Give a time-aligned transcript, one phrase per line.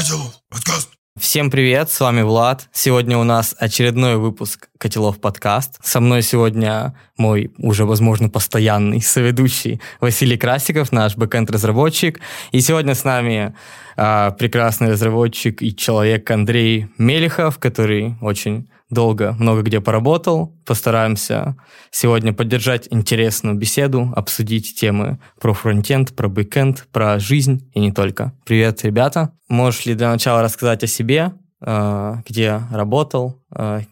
[0.00, 0.88] Котелов, подкаст.
[1.18, 2.70] Всем привет, с вами Влад.
[2.72, 5.78] Сегодня у нас очередной выпуск Котелов подкаст.
[5.82, 12.18] Со мной сегодня мой уже, возможно, постоянный соведущий Василий Красиков, наш бэкэнд-разработчик.
[12.50, 13.54] И сегодня с нами
[13.98, 20.54] э, прекрасный разработчик и человек Андрей Мелехов, который очень долго много где поработал.
[20.66, 21.56] Постараемся
[21.90, 28.32] сегодня поддержать интересную беседу, обсудить темы про фронтенд, про бэкенд, про жизнь и не только.
[28.44, 29.32] Привет, ребята.
[29.48, 33.82] Можешь ли для начала рассказать о себе, э, где работал, э,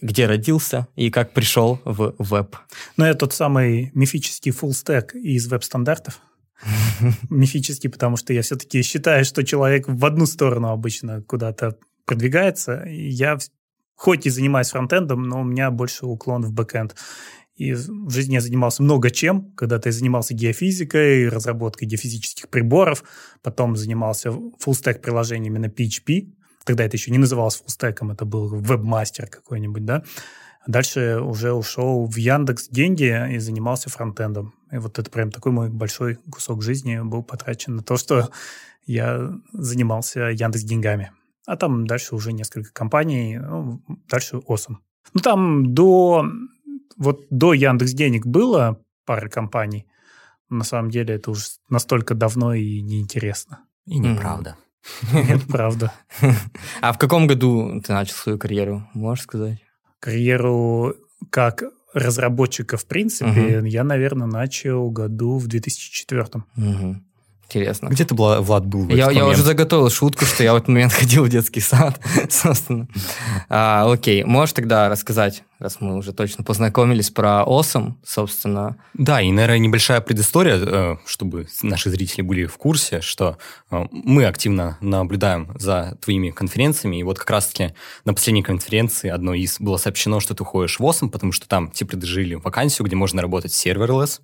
[0.00, 2.56] где родился и как пришел в веб?
[2.96, 6.20] Ну, я тот самый мифический full stack из веб-стандартов.
[7.30, 12.84] Мифический, потому что я все-таки считаю, что человек в одну сторону обычно куда-то продвигается.
[12.86, 13.38] Я
[13.98, 16.94] хоть и занимаюсь фронтендом, но у меня больше уклон в бэкенд.
[17.56, 19.50] И в жизни я занимался много чем.
[19.56, 23.02] Когда-то я занимался геофизикой, разработкой геофизических приборов,
[23.42, 26.28] потом занимался фуллстек приложениями на PHP.
[26.64, 30.04] Тогда это еще не называлось фуллстеком, это был вебмастер какой-нибудь, да.
[30.68, 34.54] Дальше уже ушел в Яндекс деньги и занимался фронтендом.
[34.70, 38.30] И вот это прям такой мой большой кусок жизни был потрачен на то, что
[38.86, 41.10] я занимался Яндекс деньгами.
[41.48, 44.82] А там дальше уже несколько компаний, ну, дальше Осом.
[45.14, 46.26] Ну, там до,
[46.98, 49.86] вот до Яндекс Денег было пара компаний.
[50.50, 53.60] На самом деле это уже настолько давно и неинтересно.
[53.86, 54.56] И неправда.
[55.10, 55.90] Нет, правда.
[56.82, 59.58] А в каком году ты начал свою карьеру, можешь сказать?
[60.00, 60.96] Карьеру
[61.30, 61.62] как
[61.94, 66.44] разработчика, в принципе, я, наверное, начал году в 2004.
[67.48, 67.88] Интересно.
[67.88, 70.68] Где ты, была, Влад, был в я, я уже заготовил шутку, что я в этот
[70.68, 72.88] момент ходил в детский сад, собственно.
[73.48, 78.76] А, окей, можешь тогда рассказать, раз мы уже точно познакомились, про ОСом, собственно.
[78.92, 83.38] Да, и, наверное, небольшая предыстория, э, чтобы наши зрители были в курсе, что
[83.70, 87.72] э, мы активно наблюдаем за твоими конференциями, и вот как раз-таки
[88.04, 91.70] на последней конференции одной из было сообщено, что ты уходишь в ОСом, потому что там
[91.70, 94.20] тебе предложили вакансию, где можно работать серверлесс,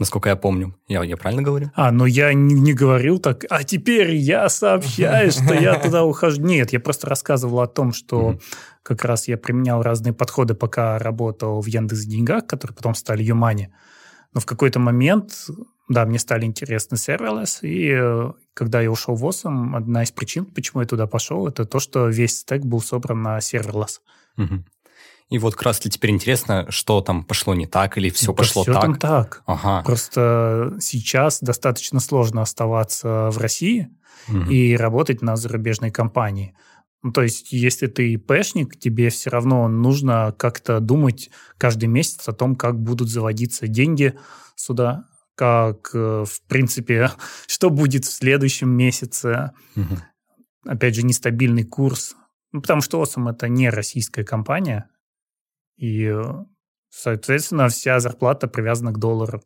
[0.00, 0.74] насколько я помню.
[0.88, 1.70] Я, я правильно говорю?
[1.74, 6.40] А, ну я не, не говорил так, а теперь я сообщаю, что я туда ухожу.
[6.42, 8.38] Нет, я просто рассказывал о том, что
[8.82, 13.72] как раз я применял разные подходы, пока работал в Яндекс Деньгах, которые потом стали ЮMoney.
[14.32, 15.50] Но в какой-то момент,
[15.88, 20.46] да, мне стали интересны serverless, и э, когда я ушел в Awesome, одна из причин,
[20.46, 24.00] почему я туда пошел, это то, что весь стек был собран на serverless.
[24.36, 24.64] Мгм.
[25.30, 28.62] И вот как раз-таки теперь интересно, что там пошло не так, или все Да пошло
[28.64, 28.82] всё так.
[28.82, 29.42] там так.
[29.46, 29.82] Ага.
[29.84, 33.88] Просто сейчас достаточно сложно оставаться в России
[34.28, 34.50] Мгм.
[34.50, 36.54] и работать на зарубежной компании.
[37.02, 42.32] Ну, то есть, если ты ИПшник, тебе все равно нужно как-то думать каждый месяц о
[42.32, 44.18] том, как будут заводиться деньги
[44.56, 45.04] сюда,
[45.36, 47.10] как, э, в принципе,
[47.46, 49.52] что будет в следующем месяце.
[49.76, 50.02] Мгм.
[50.66, 52.16] Опять же, нестабильный курс.
[52.52, 54.90] Ну, потому что Осом это не российская компания,
[55.80, 56.14] и,
[56.90, 59.42] соответственно, вся зарплата привязана к доллару.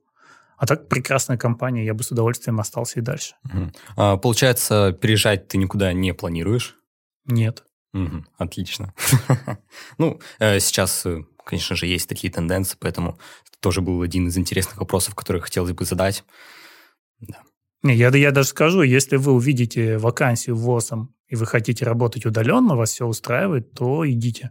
[0.56, 3.34] А так прекрасная компания, я бы с удовольствием остался и дальше.
[3.44, 3.72] Мгм.
[3.96, 6.76] А, получается, переезжать ты никуда не планируешь?
[7.24, 7.64] Нет.
[7.92, 8.26] Мгм.
[8.36, 8.92] Отлично.
[9.98, 14.36] Ну, э, сейчас, э, конечно же, есть такие тенденции, поэтому это тоже был один из
[14.36, 16.24] интересных вопросов, которые хотелось бы задать.
[17.82, 22.26] Не, я, я даже скажу, если вы увидите вакансию в ВОСом, и вы хотите работать
[22.26, 24.50] удаленно, вас все устраивает, то идите.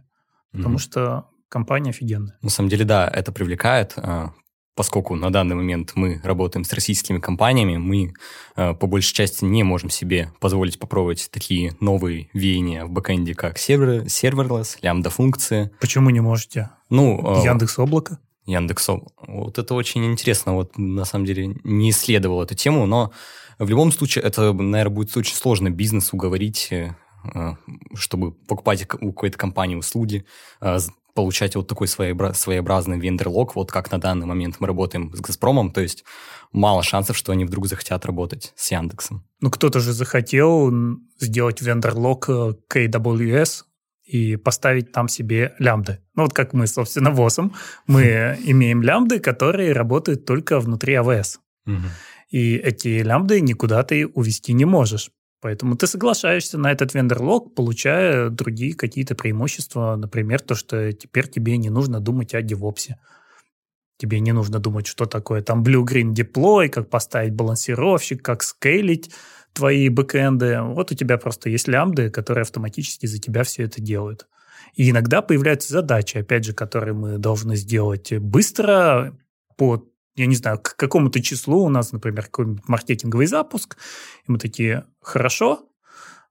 [0.52, 2.36] Потому что компания офигенная.
[2.42, 4.32] На самом деле, да, это привлекает, а,
[4.74, 8.12] поскольку на данный момент мы работаем с российскими компаниями, мы
[8.56, 13.58] а, по большей части не можем себе позволить попробовать такие новые веяния в бэкэнде, как
[13.58, 15.70] сервер, serverless, лямбда-функции.
[15.80, 16.70] Почему не можете?
[16.90, 18.18] Ну, а, Яндекс Облако?
[18.46, 19.06] Яндексом.
[19.28, 20.54] Вот это очень интересно.
[20.54, 23.12] Вот на самом деле не исследовал эту тему, но
[23.60, 26.94] в любом случае это, наверное, будет очень сложно бизнес уговорить, э,
[27.94, 30.26] чтобы покупать у какой-то компании услуги,
[31.14, 35.70] получать вот такой своеобра- своеобразный вендор-лог, вот как на данный момент мы работаем с «Газпромом»,
[35.70, 36.04] то есть
[36.52, 39.24] мало шансов, что они вдруг захотят работать с Яндексом.
[39.40, 40.72] Ну, кто-то же захотел
[41.20, 43.64] сделать вендор-лог э, к AWS
[44.04, 46.00] и поставить там себе лямбды.
[46.14, 47.54] Ну, вот как мы, собственно, ВОСом,
[47.86, 51.38] мы имеем лямбды, которые работают только внутри AWS.
[52.30, 55.10] И эти лямбды никуда ты увести не можешь.
[55.44, 59.94] Поэтому ты соглашаешься на этот вендор-лог, получая другие какие-то преимущества.
[59.94, 62.96] Например, то, что теперь тебе не нужно думать о девопсе.
[63.98, 69.10] Тебе не нужно думать, что такое там blue-green deploy, как поставить балансировщик, как скейлить
[69.52, 70.62] твои бэкэнды.
[70.62, 74.26] Вот у тебя просто есть лямбды, которые автоматически за тебя все это делают.
[74.72, 79.14] И иногда появляются задачи, опять же, которые мы должны сделать быстро
[79.58, 83.76] по, я не знаю, к какому-то числу у нас, например, какой-нибудь маркетинговый запуск,
[84.26, 85.68] и мы такие, хорошо,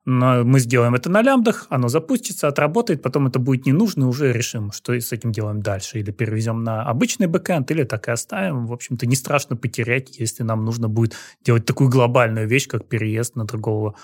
[0.06, 4.34] Но мы сделаем это на лямбдах, оно запустится, отработает, потом это будет не нужно, уже
[4.34, 6.00] решим, что с этим делаем дальше.
[6.00, 8.68] Или перевезем на обычный бэкэнд, или так и оставим.
[8.68, 13.38] В общем-то, не страшно потерять, если нам нужно будет делать такую глобальную вещь, как переезд
[13.38, 13.96] на другого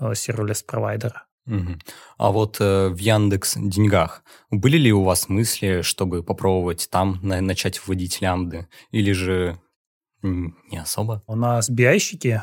[0.00, 1.26] э, сервис-провайдера.
[1.46, 1.78] Угу.
[2.18, 7.40] А вот э, в Яндекс Деньгах были ли у вас мысли, чтобы попробовать там на,
[7.40, 8.68] начать вводить лямбды?
[8.90, 9.60] Или же
[10.22, 11.22] не особо?
[11.26, 12.42] У нас биайщики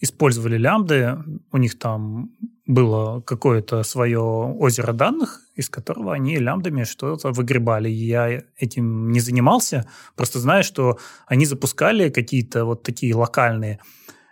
[0.00, 1.18] использовали лямбды,
[1.52, 2.30] у них там
[2.66, 7.88] было какое-то свое озеро данных, из которого они лямбдами что-то выгребали.
[7.88, 13.80] Я этим не занимался, просто знаю, что они запускали какие-то вот такие локальные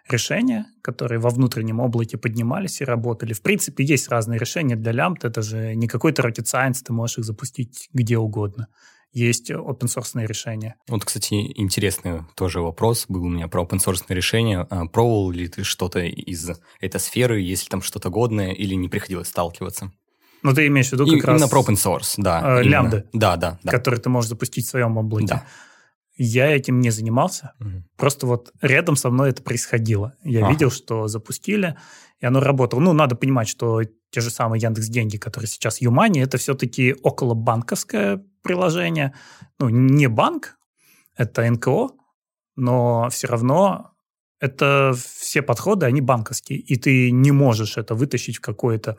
[0.09, 3.33] решения, которые во внутреннем облаке поднимались и работали.
[3.33, 7.19] В принципе, есть разные решения для лямбд, это же не какой-то rocket science, ты можешь
[7.19, 8.69] их запустить где угодно
[9.17, 10.77] есть open source решения.
[10.89, 14.67] Вот, кстати, интересный тоже вопрос был у меня про open source решения.
[14.69, 16.51] А, пробовал ли ты что-то из
[16.81, 19.91] этой сферы, если там что-то годное, или не приходилось сталкиваться?
[20.43, 21.41] Ну, ты имеешь в виду как И, раз...
[21.41, 22.61] Именно про open source, да.
[22.61, 23.05] Э, лямбды.
[23.13, 23.73] Да, да, да.
[23.73, 25.27] Которые ты можешь запустить в своем облаке.
[25.27, 25.47] Да.
[26.17, 27.53] Я этим не занимался.
[27.61, 27.85] Угу.
[27.97, 30.15] Просто вот рядом со мной это происходило.
[30.23, 30.51] Я а.
[30.51, 31.77] видел, что запустили,
[32.21, 32.81] и оно работало.
[32.81, 37.35] Ну, надо понимать, что те же самые Яндекс Деньги, которые сейчас Юмани, это все-таки около
[37.35, 39.13] банковское приложение.
[39.59, 40.57] Ну, не банк,
[41.17, 41.91] это НКО,
[42.57, 43.93] но все равно
[44.41, 48.99] это все подходы, они банковские, и ты не можешь это вытащить в какое-то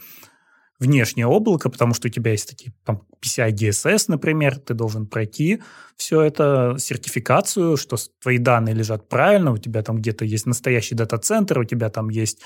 [0.79, 5.61] внешнее облако, потому что у тебя есть такие там, PCI DSS, например, ты должен пройти
[5.95, 11.59] все это, сертификацию, что твои данные лежат правильно, у тебя там где-то есть настоящий дата-центр,
[11.59, 12.41] у тебя там есть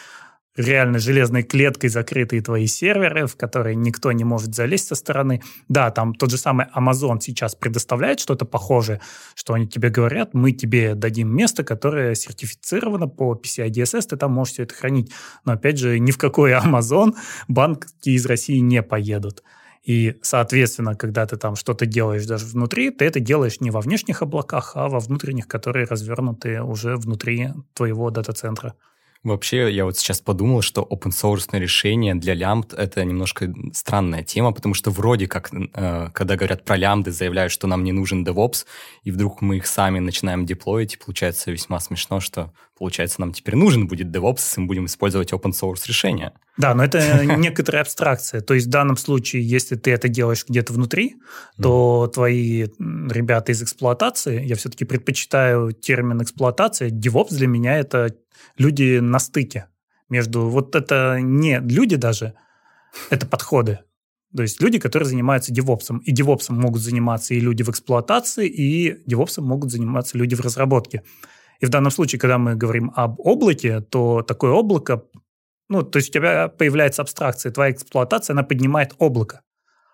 [0.56, 5.42] реально железной клеткой закрытые твои серверы, в которые никто не может залезть со стороны.
[5.68, 9.02] Да, там тот же самый Amazon сейчас предоставляет что-то похожее,
[9.36, 14.34] что они тебе говорят, мы тебе дадим место, которое сертифицировано по PCI DSS, ты там
[14.34, 15.12] можешь все это хранить.
[15.46, 17.14] Но опять же, ни в какой Amazon
[17.48, 19.44] банки из России не поедут.
[19.84, 24.22] И, соответственно, когда ты там что-то делаешь даже внутри, ты это делаешь не во внешних
[24.22, 28.76] облаках, а во внутренних, которые развернуты уже внутри твоего дата-центра.
[29.24, 34.52] Вообще, я вот сейчас подумал, что open source решение для лямбд— это немножко странная тема,
[34.52, 38.66] потому что вроде как, э, когда говорят про лямбды, заявляют, что нам не нужен DevOps,
[39.04, 43.56] и вдруг мы их сами начинаем деплоить, и получается весьма смешно, что, получается, нам теперь
[43.56, 46.34] нужен будет DevOps, если мы будем использовать open source решение.
[46.58, 48.42] Да, но это некоторая абстракция.
[48.42, 51.18] То есть в данном случае, если ты это делаешь где-то внутри,
[51.62, 58.16] то твои ребята из эксплуатации, я все-таки предпочитаю термин эксплуатация, DevOps для меня это
[58.58, 59.68] люди на стыке
[60.10, 60.50] между...
[60.50, 62.34] Вот это не люди даже,
[63.10, 63.80] это подходы.
[64.36, 66.00] То есть люди, которые занимаются девопсом.
[66.00, 71.04] И девопсом могут заниматься и люди в эксплуатации, и девопсом могут заниматься люди в разработке.
[71.60, 75.04] И в данном случае, когда мы говорим об облаке, то такое облако,
[75.70, 79.42] ну, то есть у тебя появляется абстракция, твоя эксплуатация, она поднимает облако.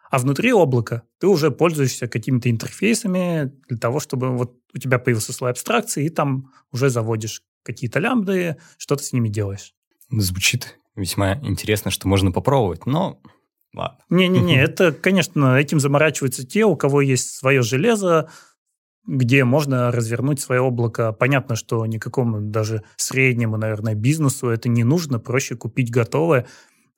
[0.09, 5.33] А внутри облака ты уже пользуешься какими-то интерфейсами для того, чтобы вот у тебя появился
[5.33, 9.73] слой абстракции, и там уже заводишь какие-то лямбды, что ты с ними делаешь.
[10.09, 13.21] Звучит весьма интересно, что можно попробовать, но
[13.73, 13.99] ладно.
[14.09, 18.29] Не-не-не, это, конечно, этим заморачиваются те, у кого есть свое железо,
[19.05, 21.13] где можно развернуть свое облако.
[21.13, 25.17] Понятно, что никакому даже среднему, наверное, бизнесу это не нужно.
[25.17, 26.45] Проще купить готовое,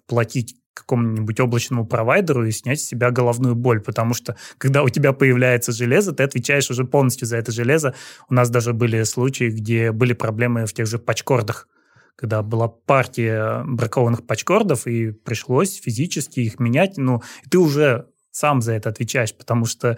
[0.07, 5.13] платить какому-нибудь облачному провайдеру и снять с себя головную боль, потому что когда у тебя
[5.13, 7.93] появляется железо, ты отвечаешь уже полностью за это железо.
[8.29, 11.67] У нас даже были случаи, где были проблемы в тех же пачкордах,
[12.15, 16.97] когда была партия бракованных пачкордов, и пришлось физически их менять.
[16.97, 19.97] Ну, ты уже сам за это отвечаешь, потому что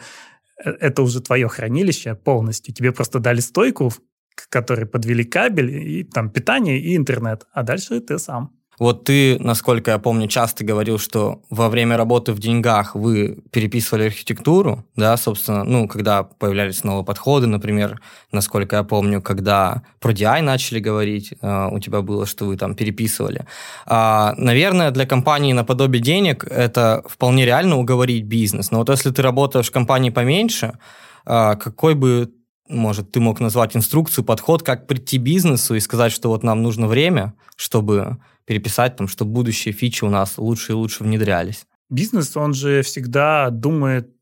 [0.63, 2.73] э, это уже твое хранилище полностью.
[2.73, 3.91] Тебе просто дали стойку,
[4.35, 7.45] к которой подвели кабель, и там питание, и интернет.
[7.53, 8.60] А дальше ты сам.
[8.81, 14.05] Вот ты, насколько я помню, часто говорил, что во время работы в деньгах вы переписывали
[14.05, 20.41] архитектуру, да, собственно, ну, когда появлялись новые подходы, например, насколько я помню, когда про DI
[20.41, 23.45] начали говорить, э, у тебя было, что вы там переписывали.
[23.85, 28.71] А, наверное, для компании наподобие денег это вполне реально уговорить бизнес.
[28.71, 30.79] Но вот если ты работаешь в компании поменьше,
[31.23, 32.31] а, какой бы
[32.67, 36.87] может, ты мог назвать инструкцию, подход, как прийти бизнесу и сказать, что вот нам нужно
[36.87, 41.65] время, чтобы переписать, там, чтобы будущие фичи у нас лучше и лучше внедрялись.
[41.89, 44.15] Бизнес, он же всегда думает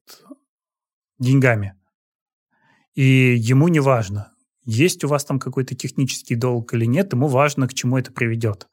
[1.19, 1.75] деньгами.
[2.95, 4.33] И ему не важно,
[4.71, 8.67] есть у вас там какой-то технический долг или нет, ему важно, к чему это приведет.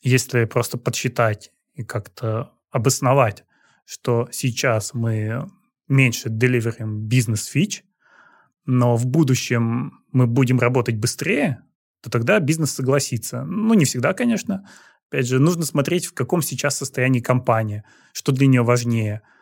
[0.00, 3.44] Если просто подсчитать и как-то обосновать,
[3.84, 5.48] что сейчас мы
[5.86, 7.84] меньше деливерим бизнес-фич,
[8.66, 11.62] но в будущем мы будем работать быстрее,
[12.02, 13.44] то тогда бизнес согласится.
[13.44, 14.68] Ну, не всегда, конечно.
[15.10, 19.22] Опять же, нужно смотреть, в каком сейчас состоянии компания, что для нее важнее–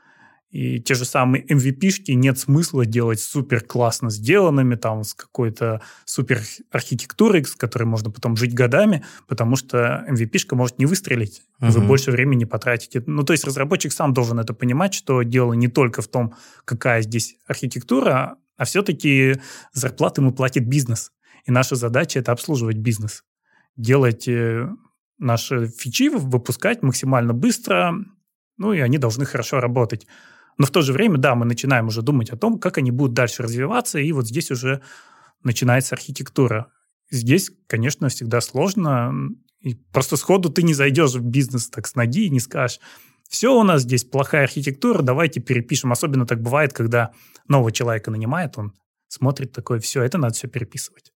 [0.51, 6.41] и те же самые MVP-шки нет смысла делать супер классно сделанными, там, с какой-то супер
[6.71, 11.73] архитектурой, с которой можно потом жить годами, потому что MVP-шка может не выстрелить, угу.
[11.73, 13.03] вы больше времени потратите.
[13.07, 16.35] Ну, то есть разработчик сам должен это понимать, что дело не только в том,
[16.65, 19.41] какая здесь архитектура, а все-таки
[19.73, 21.13] зарплаты ему платит бизнес.
[21.47, 23.25] И наша задача– это обслуживать бизнес.
[23.77, 24.69] Делать э,
[25.19, 27.95] наши фичи, выпускать максимально быстро,
[28.59, 30.07] ну и они должны хорошо работать.
[30.59, 33.15] Но в то же время, да, мы начинаем уже думать о том, как они будут
[33.15, 34.83] дальше развиваться, и вот здесь уже
[35.43, 36.73] начинается архитектура.
[37.11, 39.13] Здесь, конечно, всегда сложно,
[39.61, 42.81] и просто сходу ты не зайдешь в бизнес так с ноги и не скажешь,
[43.29, 45.93] все у нас здесь плохая архитектура, давайте перепишем.
[45.93, 47.13] Особенно так бывает, когда
[47.49, 48.73] нового человека нанимает, он
[49.09, 51.13] смотрит такое, все, это надо все переписывать.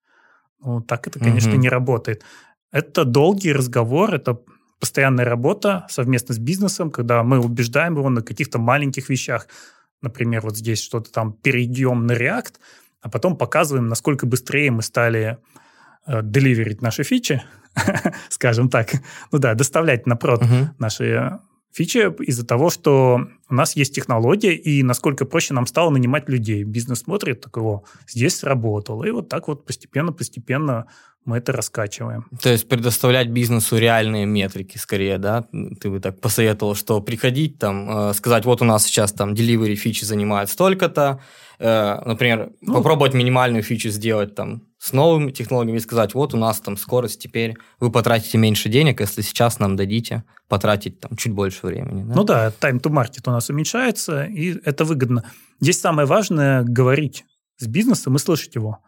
[0.60, 1.60] Ну, так это, конечно, угу.
[1.60, 2.24] не работает.
[2.72, 4.40] Это долгий разговор, это
[4.80, 9.48] постоянная работа совместно с бизнесом, когда мы убеждаем его на каких-то маленьких вещах.
[10.02, 12.54] Например, вот здесь что-то там перейдем на React,
[13.00, 15.38] а потом показываем, насколько быстрее мы стали
[16.06, 17.42] э, деливерить наши фичи,
[18.28, 18.92] скажем так.
[19.32, 20.68] Ну да, доставлять на прод uh-huh.
[20.78, 21.38] наши
[21.72, 26.64] фичи из-за того, что у нас есть технология, и насколько проще нам стало нанимать людей.
[26.64, 29.04] Бизнес смотрит, так его здесь сработало.
[29.04, 30.86] И вот так вот постепенно-постепенно
[31.24, 32.26] мы это раскачиваем.
[32.40, 35.44] То есть предоставлять бизнесу реальные метрики скорее, да?
[35.80, 39.74] Ты бы так посоветовал, что приходить там, э, сказать, вот у нас сейчас там delivery
[39.74, 41.20] фичи занимают столько-то,
[41.58, 46.36] э, например, ну, попробовать минимальную фичу сделать там с новыми технологиями и сказать, вот у
[46.36, 51.32] нас там скорость теперь, вы потратите меньше денег, если сейчас нам дадите потратить там чуть
[51.32, 52.04] больше времени.
[52.04, 52.14] Да?
[52.14, 55.24] Ну да, time to market у нас уменьшается, и это выгодно.
[55.60, 57.24] Здесь самое важное говорить
[57.56, 58.78] с бизнесом и слышать его.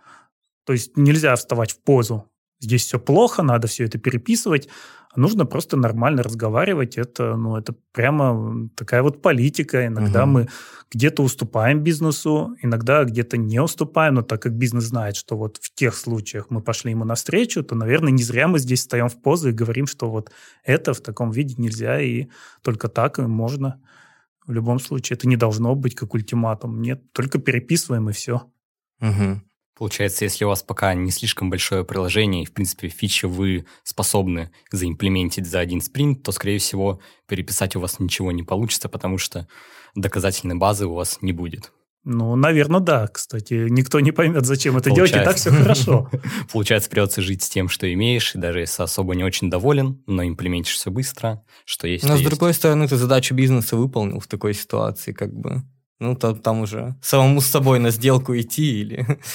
[0.64, 2.30] То есть нельзя вставать в позу
[2.60, 4.68] здесь все плохо, надо все это переписывать.
[5.16, 6.96] Нужно просто нормально разговаривать.
[6.96, 9.86] Это, ну, это прямо такая вот политика.
[9.86, 10.30] Иногда угу.
[10.30, 10.48] мы
[10.92, 15.74] где-то уступаем бизнесу, иногда где-то не уступаем, но так как бизнес знает, что вот в
[15.74, 19.48] тех случаях мы пошли ему навстречу, то, наверное, не зря мы здесь встаем в позу
[19.48, 20.30] и говорим, что вот
[20.62, 22.28] это в таком виде нельзя, и
[22.62, 23.80] только так можно.
[24.46, 26.80] В любом случае, это не должно быть как ультиматум.
[26.80, 28.50] Нет, только переписываем и все.
[29.00, 29.42] Угу.
[29.76, 34.50] Получается, если у вас пока не слишком большое приложение, и, в принципе, фичи вы способны
[34.70, 39.48] заимплементить за один спринт, то, скорее всего, переписать у вас ничего не получится, потому что
[39.94, 41.72] доказательной базы у вас не будет.
[42.04, 43.08] Ну, наверное, да.
[43.08, 45.14] Кстати, никто не поймет, зачем это Получается.
[45.14, 46.10] делать, и так все хорошо.
[46.52, 50.24] Получается, придется жить с тем, что имеешь, и даже если особо не очень доволен, но
[50.24, 52.08] имплементишь все быстро, что есть.
[52.08, 55.62] Но, с другой стороны, ты задачу бизнеса выполнил в такой ситуации, как бы.
[56.00, 59.06] Ну, то, там уже самому с собой на сделку идти или...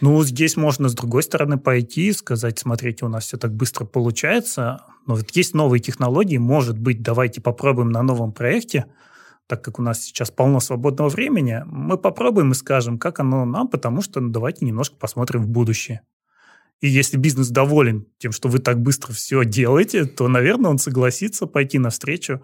[0.00, 3.86] Ну, здесь можно с другой стороны пойти и сказать, смотрите, у нас все так быстро
[3.86, 8.86] получается, но вот есть новые технологии, может быть, давайте попробуем на новом проекте,
[9.46, 13.68] так как у нас сейчас полно свободного времени, мы попробуем и скажем, как оно нам,
[13.68, 16.02] потому что ну, давайте немножко посмотрим в будущее.
[16.80, 21.46] И если бизнес доволен тем, что вы так быстро все делаете, то, наверное, он согласится
[21.46, 22.42] пойти навстречу.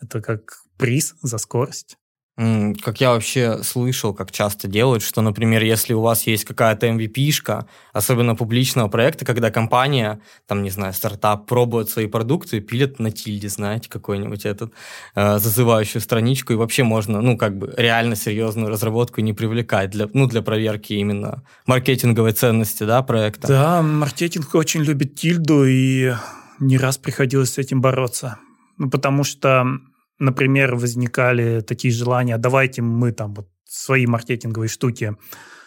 [0.00, 1.98] Это как приз за скорость.
[2.36, 7.64] Как я вообще слышал, как часто делают, что, например, если у вас есть какая-то MVP-шка,
[7.94, 13.48] особенно публичного проекта, когда компания, там, не знаю, стартап пробует свои продукты, пилят на тильде,
[13.48, 14.74] знаете, какой-нибудь этот
[15.14, 20.06] э, зазывающую страничку, и вообще можно, ну, как бы реально серьезную разработку не привлекать для,
[20.12, 23.48] ну, для проверки именно маркетинговой ценности, да, проекта.
[23.48, 26.12] Да, маркетинг очень любит тильду, и
[26.60, 28.36] не раз приходилось с этим бороться.
[28.76, 29.78] Ну, потому что
[30.18, 35.16] например, возникали такие желания, давайте мы там вот свои маркетинговые штуки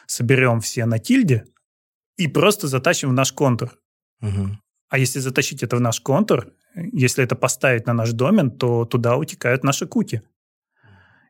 [0.07, 1.45] соберем все на тильде
[2.17, 3.77] и просто затащим в наш контур.
[4.21, 4.57] Угу.
[4.89, 9.17] А если затащить это в наш контур, если это поставить на наш домен, то туда
[9.17, 10.23] утекают наши куки.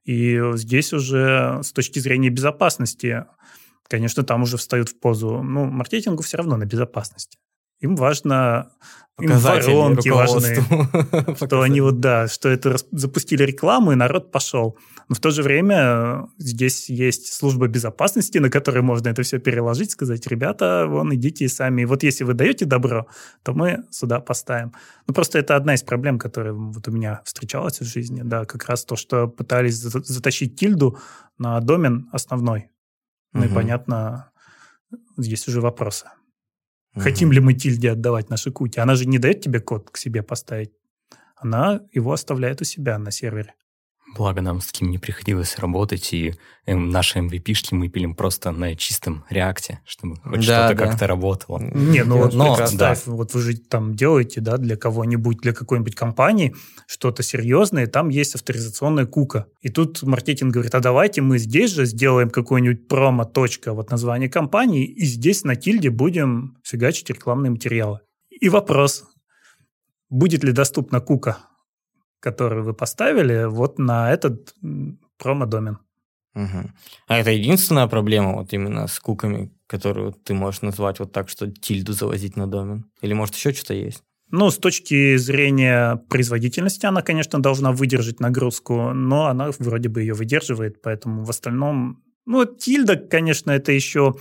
[0.05, 3.25] И здесь уже с точки зрения безопасности,
[3.88, 5.43] конечно, там уже встают в позу.
[5.43, 7.38] Ну, маркетингу все равно на безопасности.
[7.79, 8.71] Им важно
[9.19, 14.77] показатели воронки важны, что они вот, да, что это запустили рекламу, и народ пошел.
[15.07, 19.39] Но в то же время э, здесь есть служба безопасности, на которой можно это все
[19.39, 21.81] переложить, сказать, ребята, вон, идите сами.
[21.81, 23.07] И вот если вы даете добро,
[23.43, 24.74] то мы сюда поставим.
[25.07, 28.65] Ну, просто это одна из проблем, которая вот у меня встречалась в жизни, да, как
[28.65, 30.98] раз то, что пытались затащить тильду
[31.38, 32.69] на домен основной.
[33.33, 33.50] Ну угу.
[33.50, 34.31] и понятно,
[35.17, 36.05] здесь уже вопросы.
[37.00, 38.79] Хотим ли мы тильде отдавать наши кути?
[38.79, 40.72] Она же не дает тебе код к себе поставить.
[41.36, 43.56] Она его оставляет у себя на сервере.
[44.16, 46.34] Благо нам с таким не приходилось работать, и
[46.66, 50.88] эм, наши MVP-шки мы пилим просто на чистом реакте, чтобы хоть Да, что-то да.
[50.88, 51.60] как-то работало.
[51.60, 55.96] Не, ну вот Но, представь, вот вы же там делаете, да, для кого-нибудь, для какой-нибудь
[55.96, 56.56] компании
[56.88, 59.46] что-то серьезное, там есть авторизационная кука.
[59.62, 64.86] И тут маркетинг говорит, а давайте мы здесь же сделаем какой-нибудь промо-точка, вот название компании,
[64.86, 68.00] и здесь на тильде будем фигачить рекламные материалы.
[68.30, 69.04] И вопрос,
[70.10, 71.38] будет ли доступна кука,
[72.19, 74.55] которую вы поставили вот на этот
[75.17, 75.77] промо-домен?
[76.33, 76.73] Мгм.
[77.07, 81.51] А это единственная проблема вот именно с куками, которую ты можешь назвать вот так, что
[81.51, 82.85] тильду завозить на домен?
[83.01, 84.03] Или может еще что-то есть?
[84.31, 90.13] Ну, с точки зрения производительности, она, конечно, должна выдержать нагрузку, но она вроде бы ее
[90.13, 92.03] выдерживает, поэтому в остальном...
[92.25, 94.15] Ну, тильда, конечно, это еще...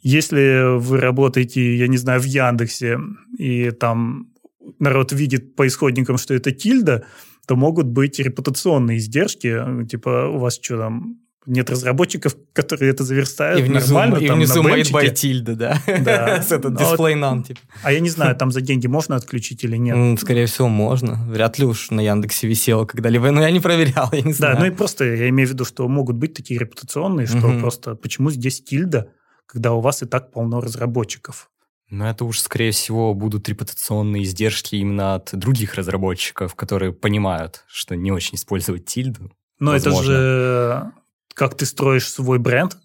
[0.00, 2.98] Если вы работаете, я не знаю, в Яндексе,
[3.38, 4.32] и там
[4.78, 7.04] народ видит по исходникам, что это тильда,
[7.46, 9.86] то могут быть репутационные издержки.
[9.88, 14.38] Типа, у вас что там, нет разработчиков, которые это заверстают и внизу, нормально, и там,
[14.38, 15.82] внизу на by тильда, да?
[16.00, 16.42] Да.
[16.46, 17.60] С этот Но дисплей нам, типа.
[17.82, 20.20] А я не знаю, там за деньги можно отключить или нет.
[20.20, 21.14] Скорее всего, можно.
[21.28, 23.30] Вряд ли уж на Яндексе висело когда-либо.
[23.30, 24.58] Но я не проверял, я не Да, знаю.
[24.58, 28.30] ну и просто я имею в виду, что могут быть такие репутационные, что просто почему
[28.30, 29.08] здесь тильда,
[29.46, 31.50] когда у вас и так полно разработчиков.
[31.88, 37.94] Но это уж, скорее всего, будут репутационные издержки именно от других разработчиков, которые понимают, что
[37.94, 39.30] не очень использовать тильду.
[39.58, 40.12] Но это Возможно.
[40.12, 40.92] же
[41.34, 42.76] как ты строишь свой бренд,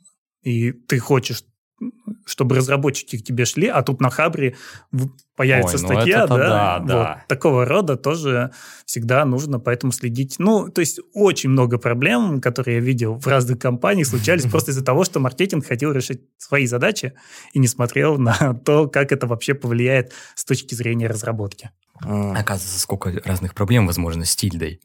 [0.44, 1.44] и ты хочешь,
[2.26, 4.56] чтобы разработчики к тебе шли, а тут на Хабре
[5.36, 6.88] появится Ой, ну статья, это-то да, да, вот.
[6.88, 7.26] да.
[7.28, 8.52] такого рода тоже
[8.86, 10.36] всегда нужно поэтому следить.
[10.38, 14.84] Ну, то есть очень много проблем, которые я видел в разных компаниях, случались просто из-за
[14.84, 17.14] того, что маркетинг хотел решить свои задачи
[17.54, 21.72] и не смотрел на то, как это вообще повлияет с точки зрения разработки.
[22.04, 22.34] А.
[22.34, 24.82] Оказывается, сколько разных проблем, возможно, с тильдой.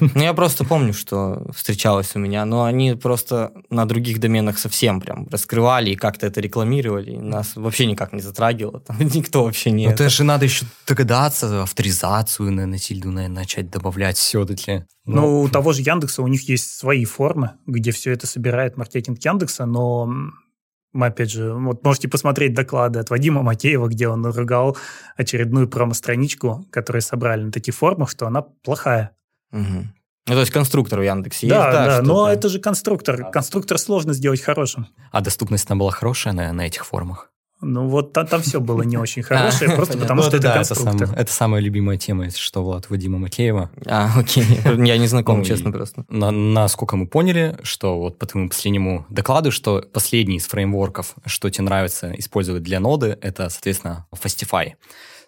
[0.00, 5.00] Ну, я просто помню, что встречалось у меня, но они просто на других доменах совсем
[5.00, 7.12] прям раскрывали и как-то это рекламировали.
[7.12, 8.80] и Нас вообще никак не затрагивало.
[8.80, 9.86] Там никто вообще не...
[9.86, 14.84] Ну, это- же надо еще догадаться, авторизацию на, на тильду наверное, начать добавлять все-таки.
[15.06, 19.18] Ну, у того же Яндекса у них есть свои формы, где все это собирает маркетинг
[19.22, 20.08] Яндекса, но
[20.94, 24.76] мы, опять же, вот можете посмотреть доклады от Вадима Макеева, где он ругал
[25.16, 29.10] очередную промо-страничку, которую собрали на таких формах, что она плохая.
[29.54, 29.94] Мгм.
[30.26, 33.30] Ну, то есть конструктор в Яндексе есть, да, да, но это же конструктор.
[33.30, 34.86] Конструктор сложно сделать хорошим.
[35.12, 37.30] А доступность там была хорошая на, на этих форумах?
[37.60, 40.00] Ну, вот та- там, все было не очень хорошее, А, просто понятно.
[40.00, 41.06] потому Ну, что это да, это, конструктор.
[41.08, 43.70] сам- это самая любимая тема, если что, Влад Вадима Макеева.
[43.86, 44.44] А, окей.
[44.64, 46.04] Я не знаком, Ну, честно, просто.
[46.08, 51.48] На- насколько мы поняли, что вот по твоему последнему докладу, что последний из фреймворков, что
[51.50, 54.72] тебе нравится использовать для ноды, это, соответственно, Fastify.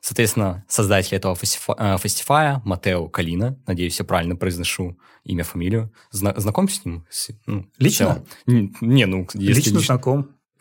[0.07, 5.92] Соответственно, создатель этого Fastify, э, Матео Калина, надеюсь, я правильно произношу имя, фамилию.
[6.12, 7.05] Зна- знаком с ним?
[7.11, 8.23] С- ну, Лично?
[8.47, 10.29] Не, ну, если Лично лично- знаком.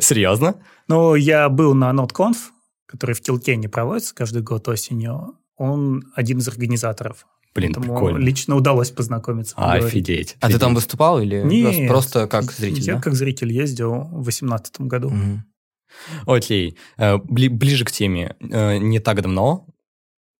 [0.00, 0.56] Серьезно?
[0.88, 2.36] Ну, я был на NotConf,
[2.86, 5.36] который в Килкене проводится каждый год осенью.
[5.56, 7.26] Он один из организаторов.
[7.54, 8.18] Блин, Поэтому прикольно.
[8.24, 9.54] лично удалось познакомиться.
[9.54, 9.84] поговорить.
[9.86, 10.36] Офигеть.
[10.40, 11.86] А ты там выступал или Нет.
[11.88, 12.82] просто как зритель?
[12.82, 13.00] Я да?
[13.02, 15.10] как зритель ездил в 2018 году.
[15.10, 15.44] Мгм.
[16.26, 16.76] Окей.
[16.96, 18.36] Э, бли- ближе к теме.
[18.40, 19.66] Э, Не так давно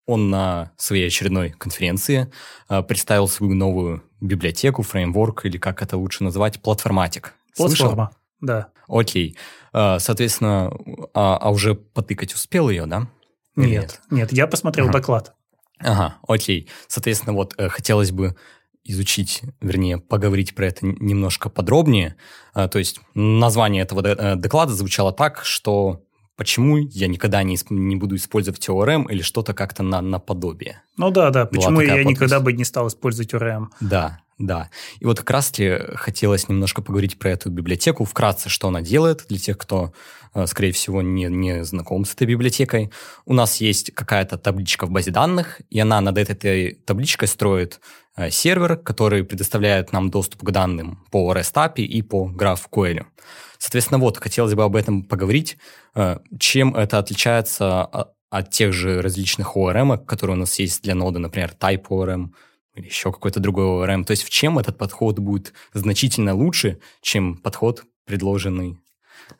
[0.06, 2.30] он на своей очередной конференции
[2.68, 7.34] э, представил свою новую библиотеку, фреймворк, или как это лучше назвать, платформатик.
[7.54, 7.86] Слышал?
[7.86, 8.10] Платформа,
[8.40, 8.68] да.
[8.88, 9.36] Окей.
[9.72, 10.70] Соответственно,
[11.14, 13.08] а, а уже потыкать успел ее, да?
[13.56, 14.98] Или Нет, нет, я посмотрел Ага.
[14.98, 15.34] доклад.
[15.78, 16.68] Ага, окей.
[16.88, 18.36] Соответственно, вот хотелось бы
[18.84, 22.16] изучить, вернее, поговорить про это немножко подробнее.
[22.52, 26.02] А, то есть название этого э, доклада звучало так, что
[26.36, 30.82] почему я никогда не, не буду использовать ORM или что-то как-то на, наподобие.
[30.96, 32.06] Ну да, да, почему я подпись.
[32.06, 33.66] никогда бы не стал использовать ORM.
[33.80, 34.70] Да, да.
[34.98, 39.38] И вот как раз-таки хотелось немножко поговорить про эту библиотеку, вкратце, что она делает для
[39.38, 39.92] тех, кто,
[40.46, 42.90] скорее всего, не, не знаком с этой библиотекой.
[43.26, 47.80] У нас есть какая-то табличка в базе данных, и она над этой табличкой строит
[48.16, 53.04] э, сервер, который предоставляет нам доступ к данным по REST API и по GraphQL.
[53.58, 55.56] Соответственно, вот, хотелось бы об этом поговорить.
[55.94, 60.94] Э, Чем это отличается о- от тех же различных ORM, которые у нас есть для
[60.94, 62.30] ноды, например, Type ORM,
[62.74, 64.04] или еще какой-то другой ORM.
[64.04, 68.78] То есть в чем этот подход будет значительно лучше, чем подход, предложенный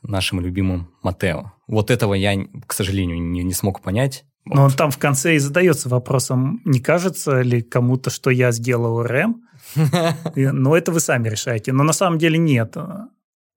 [0.02, 1.52] нашим любимым Матео.
[1.68, 2.34] Вот этого я,
[2.66, 4.24] к сожалению, не, не смог понять.
[4.44, 9.00] Но он там в конце и задается вопросом, не кажется ли кому-то, что я сделал
[9.04, 9.34] ORM?
[10.34, 11.72] И- Ну, это вы сами решаете.
[11.72, 12.76] Но на самом деле нет.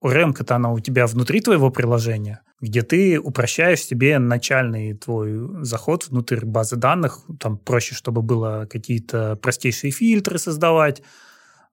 [0.04, 6.44] ORM-то она у тебя внутри твоего приложения, где ты упрощаешь себе начальный твой заход внутрь
[6.44, 7.20] базы данных.
[7.40, 11.02] Там проще, чтобы было какие-то простейшие фильтры создавать,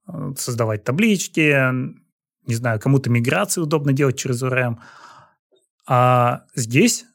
[0.07, 1.55] э, создавать таблички,
[2.45, 4.77] не знаю, кому-то миграции удобно делать через ORM.
[5.87, 7.05] А здесь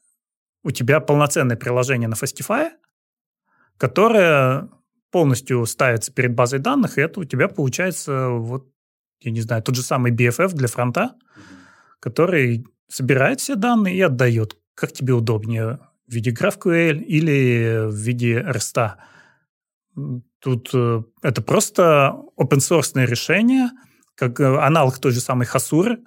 [0.62, 2.70] у тебя полноценное приложение на Fastify,
[3.76, 4.68] которое
[5.10, 8.68] полностью ставится перед базой данных, и это у тебя получается вот,
[9.20, 11.14] я не знаю, тот же самый BFF для фронта,
[12.00, 18.40] который собирает все данные и отдает, как тебе удобнее, в виде GraphQL или в виде
[18.40, 18.92] REST.
[20.40, 23.70] Тут э, это просто open source решение,
[24.18, 26.00] как э, аналог той же самой Хасуры,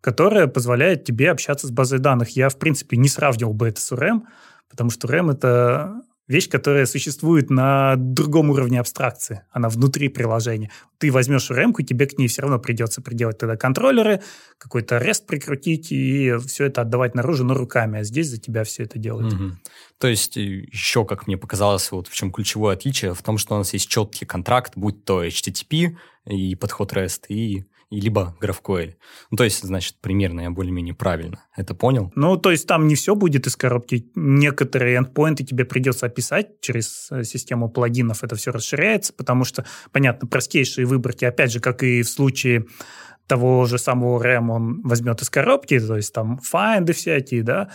[0.00, 2.30] которая позволяет тебе общаться с базой данных.
[2.30, 4.22] Я, в принципе, не сравнивал бы это с URM,
[4.68, 9.42] потому что URM— это вещь, которая существует на другом уровне абстракции.
[9.50, 10.70] Она внутри приложения.
[10.98, 14.22] Ты возьмешь ремку, тебе к ней все равно придется приделать тогда контроллеры,
[14.56, 17.98] какой-то REST прикрутить и все это отдавать наружу, но руками.
[17.98, 19.32] А здесь за тебя все это делают.
[19.32, 19.52] Угу.
[19.98, 23.56] То есть э, еще, как мне показалось, вот в чем ключевое отличие, в том, что
[23.56, 28.94] у нас есть четкий контракт, будь то HTTP и подход REST, и и либо GraphQL.
[29.30, 32.12] Ну, то есть, значит, примерно я более-менее правильно это понял.
[32.14, 34.10] Ну, то есть там не все будет из коробки.
[34.14, 38.22] Некоторые эндпоинты тебе придется описать через э, систему плагинов.
[38.22, 42.66] Это все расширяется, потому что, понятно, простейшие выборки, опять же, как и в случае
[43.26, 47.70] того же самого RAM, он возьмет из коробки, то есть там файнды всякие, да,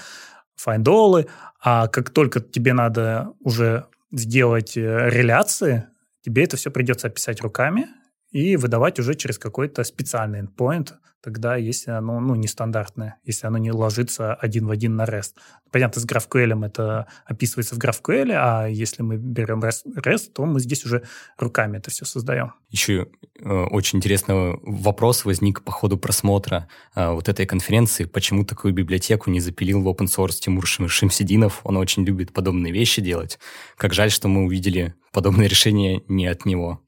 [0.55, 1.27] файндолы,
[1.61, 5.87] а как только тебе надо уже сделать э, реляции,
[6.21, 7.87] тебе это все придется описать руками,
[8.35, 10.89] и выдавать уже через какой-то специальный endpoint,
[11.23, 15.35] тогда, если оно ну, нестандартное, если оно не ложится один в один на REST.
[15.71, 20.83] Понятно, с GraphQL это описывается в GraphQL, а если мы берем REST, то мы здесь
[20.83, 21.03] уже
[21.37, 22.51] руками это все создаем.
[22.71, 23.07] Еще
[23.39, 29.29] э, очень интересный вопрос возник по ходу просмотра э, вот этой конференции, почему такую библиотеку
[29.29, 33.39] не запилил в open source Тимур Шимсидинов, он очень любит подобные вещи делать.
[33.77, 36.84] Как жаль, что мы увидели подобное решение не от него.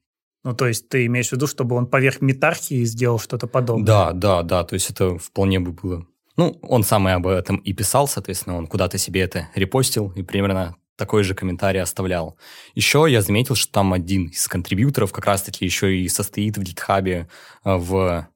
[0.48, 3.84] Ну, то есть ты имеешь в виду, чтобы он поверх метархии сделал что-то подобное?
[3.84, 4.64] Да, да, да.
[4.64, 6.06] То есть это вполне бы было...
[6.38, 10.22] Ну, он сам и об этом и писал, соответственно, он куда-то себе это репостил и
[10.22, 12.38] примерно такой же комментарий оставлял.
[12.74, 17.06] Еще я заметил, что там один из контрибьюторов как раз-таки еще и состоит в GitHub
[17.06, 17.26] э,
[17.64, 18.26] в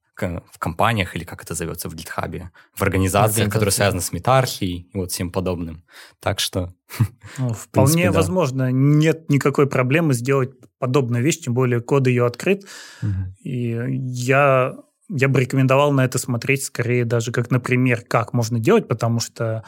[0.50, 4.96] в компаниях, или как это зовется в GitHub, в организациях, которые связаны с метархией и
[4.96, 5.84] вот всем подобным.
[6.20, 6.74] Так что...
[7.38, 8.64] Ну, вполне принципе, возможно.
[8.64, 8.70] Да.
[8.70, 12.64] Нет никакой проблемы сделать подобную вещь, тем более код ее открыт.
[13.02, 13.10] Угу.
[13.44, 14.74] И я,
[15.08, 19.64] я бы рекомендовал на это смотреть скорее даже как, например, как можно делать, потому что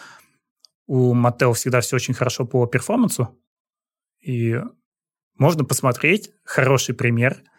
[0.86, 3.38] у Mattel всегда все очень хорошо по перформансу,
[4.20, 4.60] и
[5.38, 7.42] можно посмотреть хороший пример–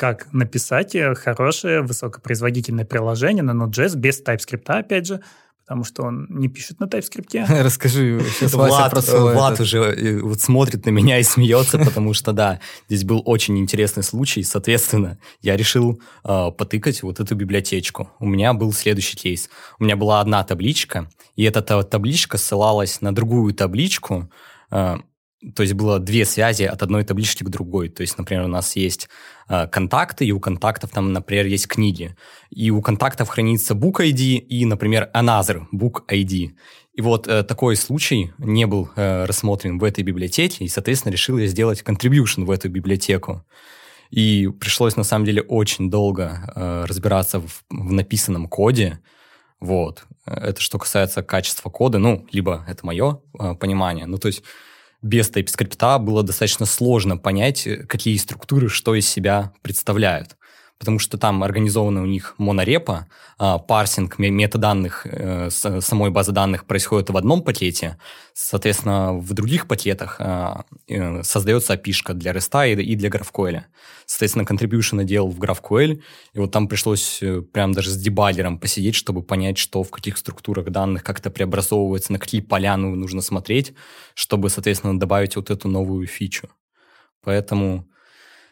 [0.00, 5.20] как написать хорошее высокопроизводительное приложение на Node.js без TypeScript, опять же,
[5.60, 7.62] потому что он не пишет на TypeScript.
[7.62, 9.66] Расскажи сейчас, Влад, про свой Влад этот...
[9.66, 14.02] уже э, вот смотрит на меня и смеется, потому что, да, здесь был очень интересный
[14.02, 14.42] случай.
[14.42, 18.10] Соответственно, я решил э, потыкать вот эту библиотечку.
[18.20, 19.50] У меня был следующий кейс.
[19.78, 24.30] У меня была одна табличка, и эта табличка ссылалась на другую табличку,
[24.70, 24.96] э,
[25.54, 27.88] то есть было две связи от одной таблички к другой.
[27.88, 29.08] То есть, например, у нас есть
[29.48, 32.14] э, контакты, и у контактов там, например, есть книги.
[32.50, 36.50] И у контактов хранится book ID и, например, another book ID.
[36.92, 41.38] И вот э, такой случай не был э, рассмотрен в этой библиотеке, и, соответственно, решил
[41.38, 43.44] я сделать contribution в эту библиотеку.
[44.10, 49.00] И пришлось, на самом деле, очень долго э, разбираться в, в написанном коде.
[49.60, 50.04] Вот.
[50.26, 54.06] Это что касается качества кода, ну, либо это мое э, понимание.
[54.06, 54.42] Ну, то есть
[55.02, 60.36] без TypeScript было достаточно сложно понять, э, какие структуры что из себя представляют
[60.80, 63.06] потому что там организована у них монорепа,
[63.38, 67.98] а, парсинг метаданных э, самой базы данных происходит в одном пакете,
[68.32, 73.64] соответственно, в других пакетах а, э, создается API для REST и для GraphQL.
[74.06, 76.00] Соответственно, contribution делал в GraphQL,
[76.32, 80.16] и вот там пришлось э, прям даже с дебаггером посидеть, чтобы понять, что в каких
[80.16, 83.74] структурах данных, как это преобразовывается, на какие поля нужно смотреть,
[84.14, 86.48] чтобы, соответственно, добавить вот эту новую фичу.
[87.22, 87.89] Поэтому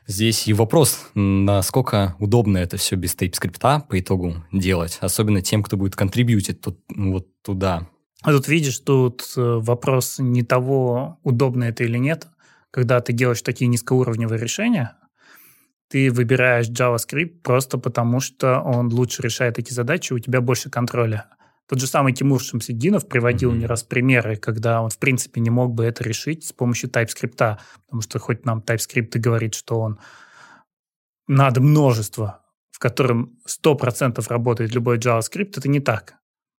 [0.09, 5.77] Здесь и вопрос, насколько удобно это все без TypeScript по итогу делать, особенно тем, кто
[5.77, 7.87] будет контрибьютить тут, вот туда.
[8.23, 12.27] А тут видишь, тут э, вопрос не того, удобно это или нет.
[12.71, 14.97] Когда ты делаешь такие низкоуровневые решения,
[15.88, 21.27] ты выбираешь JavaScript просто потому, что он лучше решает эти задачи, у тебя больше контроля.
[21.68, 23.59] Тот же самый Тимур Шамсиддинов приводил mm-hmm.
[23.59, 27.59] не раз примеры, когда он, в принципе, не мог бы это решить с помощью TypeScript,
[27.87, 29.98] потому что хоть нам TypeScript и говорит, что он
[31.26, 32.42] надо множество
[32.78, 36.14] в котором 100% работает любой JavaScript, это не так.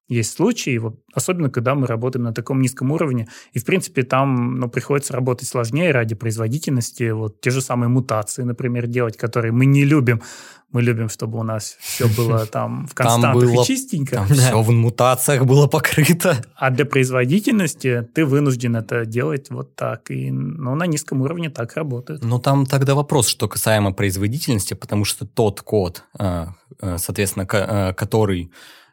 [0.10, 4.56] Есть случаи, вот, особенно когда мы работаем на таком низком уровне, и, в принципе, там
[4.56, 7.12] ну, приходится работать сложнее ради производительности.
[7.12, 10.24] Вот те же самые мутации, например, делать, которые мы не любим.
[10.72, 14.16] Мы любим, чтобы у нас все было там в константах там было, и чистенько.
[14.16, 14.34] Там да.
[14.34, 16.44] все в мутациях было покрыто.
[16.56, 20.10] А для производительности ты вынужден это делать вот так.
[20.10, 22.24] И, ну, на низком уровне так работает.
[22.24, 27.94] Но там тогда вопрос, что касаемо производительности, потому что тот код, а, а, соответственно, а,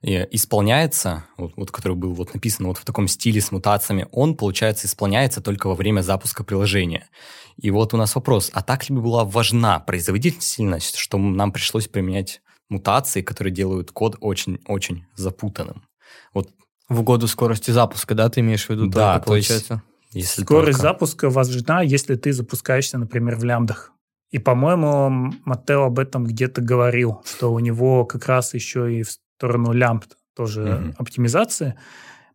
[0.06, 4.86] исполняется, вот, вот который был вот написан вот в таком стиле с мутациями, он, получается,
[4.86, 7.08] исполняется только во время запуска приложения.
[7.56, 11.88] И вот у нас вопрос, а так ли бы была важна производительность, что нам пришлось
[11.88, 15.82] применять мутации, которые делают код очень-очень запутанным?
[16.32, 16.50] Вот.
[16.88, 18.86] В угоду скорости запуска, да, ты имеешь в виду?
[18.86, 19.82] Да, только, получается.
[20.12, 20.82] Если Скорость только...
[20.82, 23.92] запуска важна, если ты запускаешься, например, в лямбдах.
[24.30, 29.10] И, по-моему, Матео об этом где-то говорил, что у него как раз еще и в
[29.36, 30.94] сторону лямбд тоже mm-hmm.
[30.98, 31.78] оптимизации.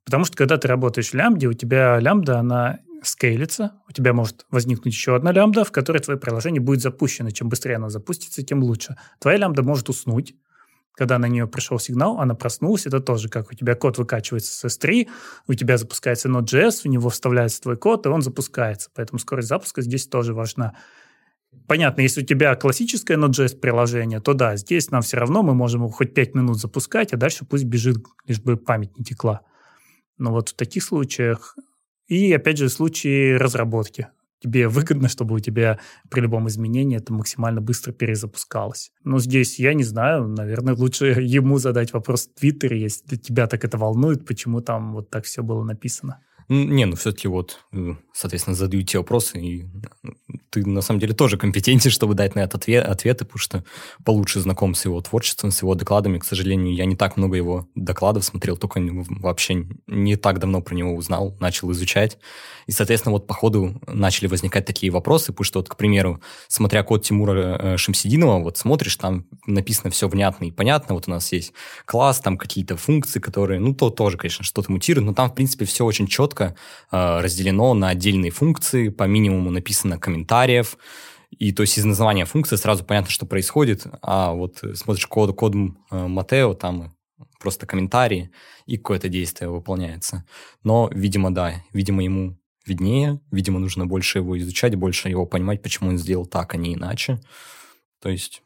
[0.06, 4.46] Потому что когда ты работаешь в лямбде, у тебя лямбда, она скейлится, у тебя может
[4.52, 7.32] возникнуть еще одна лямбда, в которой твое приложение будет запущено.
[7.32, 8.96] Чем быстрее оно запустится, тем лучше.
[9.20, 10.36] Твоя лямбда может уснуть,
[10.94, 14.78] когда на нее пришел сигнал, она проснулась, это тоже как у тебя код выкачивается с
[14.78, 15.08] S3,
[15.48, 18.90] у тебя запускается Node.js, в него вставляется твой код, и он запускается.
[18.94, 20.76] Поэтому скорость запуска здесь тоже важна.
[21.68, 25.82] Понятно, если у тебя классическое Node.js приложение, то да, здесь нам все равно мы можем
[25.82, 29.42] его хоть 5 минут запускать, а дальше пусть бежит, лишь бы память не текла.
[30.18, 31.58] Но вот в таких случаях...
[32.08, 34.10] И, опять же, случаи разработки.
[34.42, 38.92] Тебе выгодно, чтобы у тебя при любом изменении это максимально быстро перезапускалось.
[39.04, 43.64] Но здесь я не знаю, наверное, лучше ему задать вопрос в Твиттере, если тебя так
[43.64, 46.22] это волнует, почему там вот так все было написано.
[46.50, 47.66] Не, ну все-таки вот,
[48.14, 49.66] соответственно, задаю те вопросы, и
[50.52, 53.64] ты на самом деле тоже компетентен, чтобы дать на это ответ, ответы, потому что
[54.06, 56.20] получше знаком с его творчеством, с его докладами.
[56.20, 60.76] К сожалению, я не так много его докладов смотрел, только вообще не так давно про
[60.76, 62.18] него узнал, начал изучать.
[62.68, 66.84] И, соответственно, вот по ходу начали возникать такие вопросы, потому что, вот, к примеру, смотря
[66.84, 71.32] код Тимура э, Шамсидинова, вот смотришь, там написано все внятно и понятно, вот у нас
[71.32, 71.54] есть
[71.86, 75.66] класс, там какие-то функции, которые, ну, то тоже, конечно, что-то мутирует, но там, в принципе,
[75.66, 76.56] все очень четко
[76.92, 79.98] э, разделено на отдельные функции, по минимуму написано
[80.42, 80.78] комментариев,
[81.32, 85.54] и то есть из названия функции сразу понятно, что происходит, а вот смотришь код, код
[85.56, 86.94] э, Матео, там
[87.40, 88.32] просто комментарии,
[88.66, 90.26] и какое-то действие выполняется.
[90.64, 95.90] Но, видимо, да, видимо, ему виднее, видимо, нужно больше его изучать, больше его понимать, почему
[95.90, 97.20] он сделал так, а не иначе.
[98.02, 98.44] То есть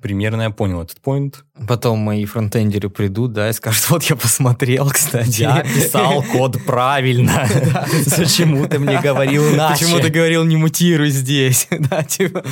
[0.00, 1.44] Примерно я понял этот поинт.
[1.66, 5.40] Потом мои фронтендеры придут, да, и скажут, вот я посмотрел, кстати.
[5.40, 7.48] Я писал код правильно.
[8.16, 9.84] Почему ты мне говорил иначе?
[9.84, 11.68] Почему ты говорил, не мутируй здесь?
[11.90, 12.42] Да, типа,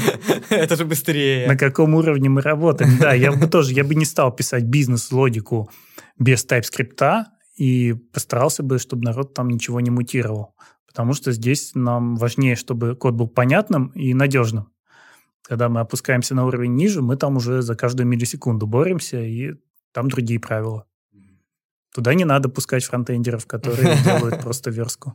[0.49, 1.49] это же быстрее.
[1.49, 2.99] На каком уровне мы работаем?
[2.99, 5.71] Да, я бы тоже, я бы не стал писать бизнес-логику
[6.19, 7.25] без TypeScript
[7.57, 10.55] и постарался бы, чтобы народ там ничего не мутировал.
[10.87, 14.69] Потому что здесь нам важнее, чтобы код был понятным и надежным.
[15.45, 19.53] Когда мы опускаемся на уровень ниже, мы там уже за каждую миллисекунду боремся, и
[19.93, 20.87] там другие правила.
[21.95, 25.15] Туда не надо пускать фронтендеров, которые делают просто верстку.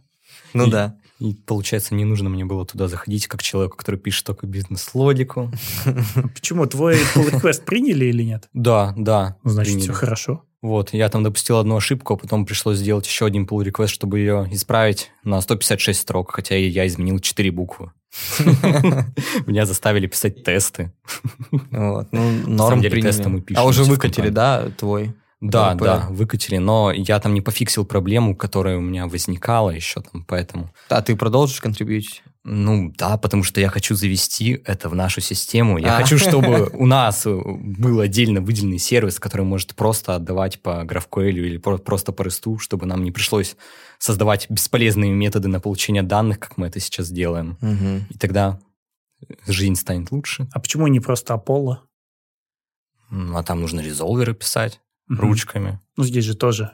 [0.53, 0.97] Ну и, да.
[1.19, 5.51] И получается, не нужно мне было туда заходить как человеку, который пишет только бизнес-логику.
[6.35, 6.65] Почему?
[6.67, 8.47] Твой pull request приняли или нет?
[8.53, 9.37] Да, да.
[9.43, 10.43] Ну, значит, все хорошо.
[10.61, 14.19] Вот, я там допустил одну ошибку, а потом пришлось сделать еще один pull request, чтобы
[14.19, 17.91] ее исправить на 156 строк, хотя я изменил 4 буквы.
[19.45, 20.91] Меня заставили писать тесты.
[21.71, 23.61] Вот, ну, норм тесты мы пишем.
[23.61, 25.13] А уже выкатили, да, твой?
[25.41, 30.25] Да, да, выкатили, но я там не пофиксил проблему, которая у меня возникала еще там,
[30.25, 30.69] поэтому...
[30.89, 32.23] А ты продолжишь контрибьютить?
[32.45, 35.77] Ну да, потому что я хочу завести это в нашу систему.
[35.77, 36.01] Я а.
[36.01, 41.57] хочу, чтобы у нас был отдельно выделенный сервис, который может просто отдавать по GraphQL или
[41.57, 43.57] просто по REST, чтобы нам не пришлось
[43.97, 47.57] создавать бесполезные методы на получение данных, как мы это сейчас делаем.
[47.61, 48.05] Угу.
[48.09, 48.59] И тогда
[49.45, 50.47] жизнь станет лучше.
[50.53, 51.77] А почему не просто Apollo?
[53.11, 55.21] А там нужно резолверы писать угу.
[55.21, 55.79] ручками.
[55.97, 56.71] Ну, здесь же тоже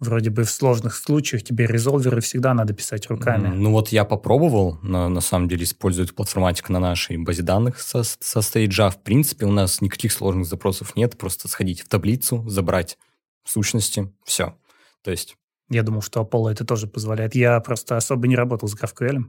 [0.00, 3.48] вроде бы в сложных случаях тебе резолверы всегда надо писать руками.
[3.48, 8.02] Ну вот я попробовал, на, на самом деле использовать платформатик на нашей базе данных со,
[8.04, 8.90] со стейджа.
[8.90, 12.98] В принципе, у нас никаких сложных запросов нет, просто сходить в таблицу, забрать
[13.44, 14.56] сущности, все.
[15.02, 15.36] То есть...
[15.70, 17.34] Я думал, что Apollo это тоже позволяет.
[17.34, 19.24] Я просто особо не работал с GraphQL.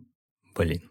[0.55, 0.83] Блин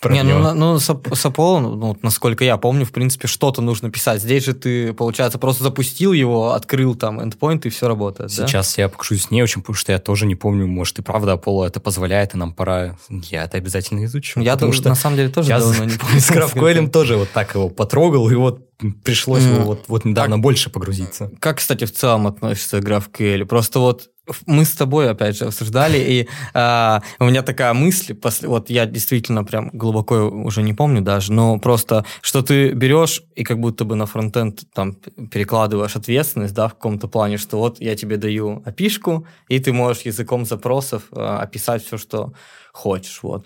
[0.08, 3.90] Не, ну, ну с, с Apollo, ну, ну, насколько я помню, в принципе, что-то нужно
[3.90, 4.22] писать.
[4.22, 8.82] Здесь же ты, получается, просто запустил его, открыл там endpoint, и все работает, Сейчас да?
[8.82, 11.80] я покажусь не очень, потому что я тоже не помню, может, и правда Apollo это
[11.80, 12.96] позволяет, и нам пора...
[13.08, 14.40] Я это обязательно изучу.
[14.40, 16.20] Я потому что на самом деле тоже давно не помню.
[16.20, 18.68] С GraphQL тоже вот так его потрогал, и вот
[19.02, 19.62] пришлось mm.
[19.62, 21.30] вот, вот недавно как, больше погрузиться.
[21.40, 23.44] Как, кстати, в целом относится GraphQL?
[23.44, 24.08] Просто вот
[24.46, 28.86] мы с тобой, опять же, обсуждали, и а, у меня такая мысль, после, вот я
[28.86, 33.84] действительно прям глубоко уже не помню даже, но просто, что ты берешь и как будто
[33.84, 38.62] бы на фронтенд там перекладываешь ответственность, да, в каком-то плане, что вот я тебе даю
[38.64, 42.32] опишку, и ты можешь языком запросов а, описать все, что
[42.72, 43.44] хочешь, вот.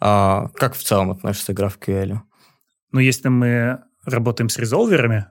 [0.00, 2.18] А, как в целом относится игра в QL?
[2.92, 5.26] Ну, если мы работаем с резолверами,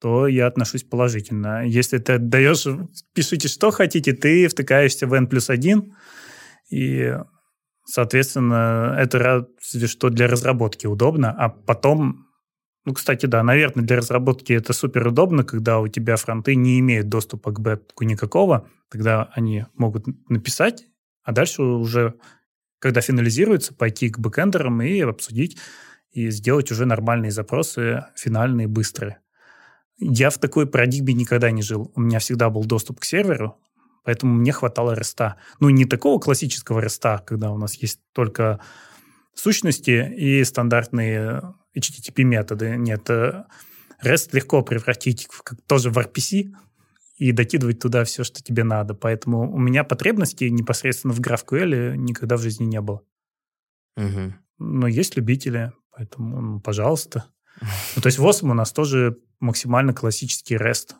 [0.00, 1.66] то я отношусь положительно.
[1.66, 2.66] Если ты даешь,
[3.14, 5.94] пишите, что хотите, ты втыкаешься в N плюс 1,
[6.70, 7.14] и,
[7.84, 12.26] соответственно, это разве что для разработки удобно, а потом
[12.86, 17.10] ну, кстати, да, наверное, для разработки это супер удобно, когда у тебя фронты не имеют
[17.10, 20.86] доступа к бэку никакого, тогда они могут написать,
[21.22, 22.14] а дальше уже,
[22.78, 25.58] когда финализируется, пойти к бэкэндерам и обсудить,
[26.10, 29.20] и сделать уже нормальные запросы, финальные, быстрые.
[30.00, 31.92] Я в такой парадигме никогда не жил.
[31.94, 33.58] У меня всегда был доступ к серверу,
[34.02, 35.36] поэтому мне хватало реста.
[35.60, 38.60] Ну, не такого классического реста, когда у нас есть только
[39.34, 42.76] сущности и стандартные HTTP методы.
[42.76, 46.52] Нет, REST легко превратить в, как, тоже в RPC
[47.16, 48.94] и докидывать туда все, что тебе надо.
[48.94, 53.02] Поэтому у меня потребностей непосредственно в GraphQL никогда в жизни не было.
[53.96, 54.34] Угу.
[54.58, 57.26] Но есть любители, поэтому, ну, пожалуйста.
[57.60, 60.94] Ну, то есть в у нас тоже максимально классический REST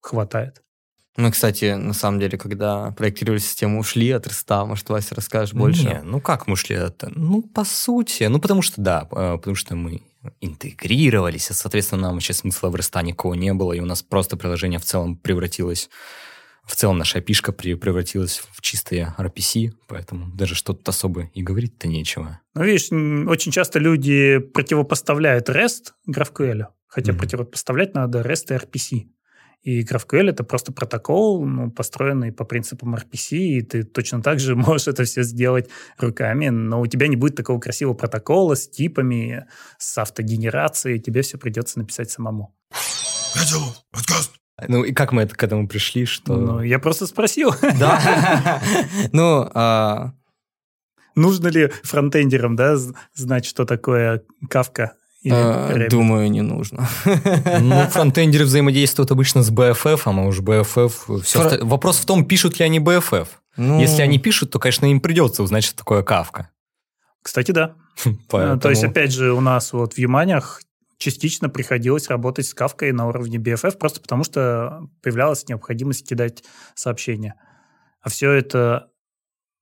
[0.00, 0.62] хватает.
[1.16, 4.66] Мы, кстати, на самом деле, когда проектировали систему, ушли от REST.
[4.66, 5.82] Может, Вася, расскажешь больше?
[5.82, 7.02] Не, ну как мы ушли от...
[7.16, 10.02] Ну, по сути, ну потому что, да, э, потому что мы
[10.40, 14.36] интегрировались, а, соответственно, нам вообще смысла в REST никакого не было, и у нас просто
[14.36, 15.90] приложение в целом превратилось
[16.68, 22.40] в целом наша опишка превратилась в чистые RPC, поэтому даже что-то особо и говорить-то нечего.
[22.54, 22.92] Ну, видишь,
[23.26, 27.18] очень часто люди противопоставляют REST GraphQL, хотя mm-hmm.
[27.18, 29.06] противопоставлять надо REST и RPC.
[29.62, 34.56] И GraphQL— это просто протокол, ну, построенный по принципам RPC, и ты точно так же
[34.56, 39.46] можешь это все сделать руками, но у тебя не будет такого красивого протокола с типами,
[39.78, 42.56] с автогенерацией, тебе все придется написать самому.
[43.34, 44.32] Я делаю подкаст
[44.66, 46.34] ну и как мы это, к этому пришли, что...
[46.34, 47.54] Ну, я просто спросил.
[47.78, 48.60] Да.
[49.12, 50.14] Ну, а,
[51.18, 52.76] Нужно ли фронтендерам, да,
[53.12, 54.94] знать, что такое кавка?
[55.30, 56.88] А, думаю, не нужно.
[57.60, 61.22] Ну, фронтендеры взаимодействуют обычно с BFF, а мы уж BFF...
[61.22, 63.28] Все Вопрос в том, пишут ли они BFF.
[63.56, 63.80] Ну...
[63.80, 66.50] Если они пишут, то, конечно, им придется узнать, что такое кавка.
[67.22, 67.74] Кстати, да.
[68.28, 68.60] Поэтому...
[68.60, 70.62] То есть, опять же, у нас вот в Юманях
[70.98, 77.34] частично приходилось работать с кавкой на уровне BFF, просто потому что появлялась необходимость кидать сообщения.
[78.00, 78.90] А все это,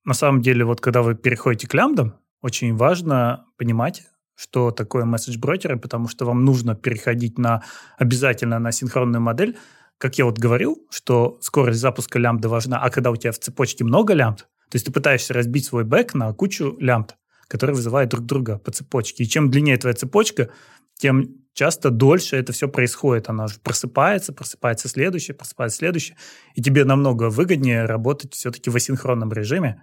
[0.05, 4.05] на самом деле, вот когда вы переходите к лямбдам, очень важно понимать,
[4.37, 7.63] что такое месседж-брокеры, потому что вам нужно переходить на
[7.99, 9.57] обязательно на синхронную модель.
[9.99, 13.83] Как я вот говорил, что скорость запуска лямбда важна, а когда у тебя в цепочке
[13.83, 17.17] много лямбд, то есть ты пытаешься разбить свой бэк на кучу лямбд,
[17.49, 19.25] которые вызывают друг друга по цепочке.
[19.25, 20.51] И чем длиннее твоя цепочка,
[20.97, 23.31] тем часто дольше это все происходит.
[23.31, 26.17] Она уже просыпается, просыпается следующее, просыпается следующее.
[26.55, 29.83] И тебе намного выгоднее работать все-таки в асинхронном режиме,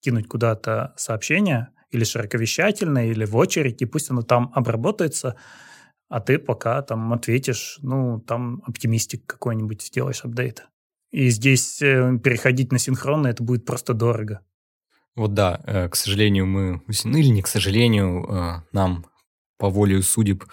[0.00, 5.36] кинуть куда-то сообщение или широковещательное, или в очередь, и пусть оно там обработается,
[6.08, 10.66] а ты пока там ответишь, ну, там оптимистик какой-нибудь сделаешь апдейт.
[11.10, 14.40] И здесь э, переходить на синхронно это будет просто дорого.
[15.14, 19.06] Вот да, э, к сожалению, мы, ну или не к сожалению, э, нам
[19.58, 20.44] по воле судеб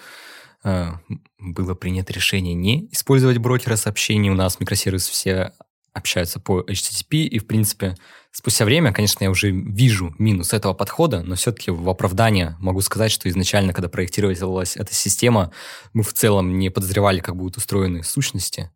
[1.40, 4.30] было принято решение не использовать брокера сообщений.
[4.30, 5.54] У нас микросервисы все
[5.94, 7.96] общаются по HTTP, и, в принципе,
[8.32, 13.12] спустя время, конечно, я уже вижу минус этого подхода, но все-таки в оправдание могу сказать,
[13.12, 15.52] что изначально, когда проектировалась эта система,
[15.94, 18.72] мы в целом не подозревали, как будут устроены сущности.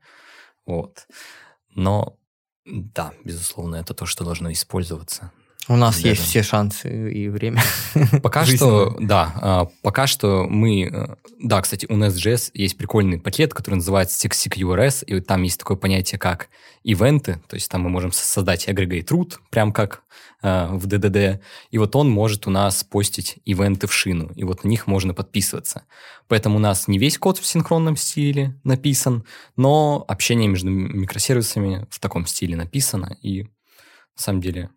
[0.65, 1.07] Вот.
[1.73, 2.17] Но
[2.65, 5.31] да, безусловно, это то, что должно использоваться.
[5.67, 7.61] У нас есть все шансы и время.
[8.21, 10.83] Пока что, да, а, пока что мы...
[10.91, 15.75] Э, да, кстати, у Nest.js есть прикольный пакет, который называется CQRS, и там есть такое
[15.75, 16.49] понятие, как
[16.83, 20.03] ивенты, то есть там мы можем создать aggregate root, прям как
[20.43, 21.39] э, в DDD,
[21.71, 25.15] и вот он может у нас постить ивенты в шину, и вот на них можно
[25.15, 25.85] подписываться.
[26.27, 29.25] Поэтому у нас не весь код в синхронном стиле написан,
[29.55, 34.69] но общение между микросервисами в таком стиле написано, и на самом деле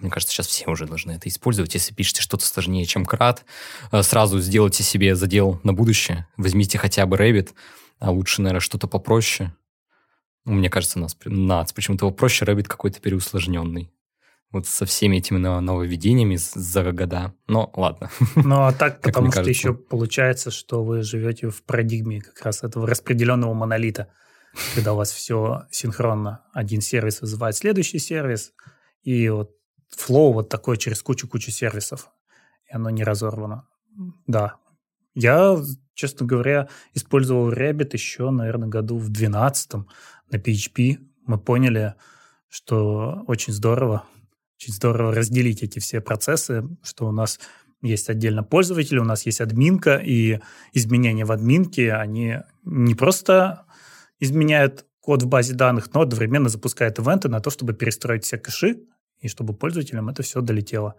[0.00, 1.74] мне кажется, сейчас все уже должны это использовать.
[1.74, 3.44] Если пишете что-то сложнее, чем крат,
[3.92, 6.26] э, сразу сделайте себе задел на будущее.
[6.36, 7.50] Возьмите хотя бы Rabbit,
[7.98, 9.54] а лучше, наверное, что-то попроще.
[10.44, 13.92] Ну, мне кажется, нас, нац почему-то попроще Rabbit какой-то переусложненный.
[14.52, 17.34] вот со всеми этими нововведениями за года.
[17.46, 18.10] Но ладно.
[18.36, 22.86] Ну, а так, потому что еще получается, что вы живете в парадигме как раз этого
[22.86, 24.08] распределенного монолита,
[24.74, 26.42] когда у вас все синхронно.
[26.52, 28.52] Один сервис вызывает следующий сервис,
[29.02, 29.59] и вот
[29.90, 32.10] флоу вот такой через кучу-кучу сервисов,
[32.68, 33.66] и оно не разорвано.
[34.26, 34.56] Да.
[35.14, 35.56] Я,
[35.94, 40.98] честно говоря, использовал Rabbit еще, наверное, году в 12 на PHP.
[41.26, 41.94] Мы поняли,
[42.48, 44.04] что очень здорово,
[44.56, 47.40] очень здорово разделить эти все процессы, что у нас
[47.82, 50.40] есть отдельно пользователи, у нас есть админка, и
[50.72, 53.64] изменения в админке, они не просто
[54.18, 58.82] изменяют код в базе данных, но одновременно запускают ивенты на то, чтобы перестроить все кэши,
[59.20, 60.94] и чтобы пользователям это все долетело.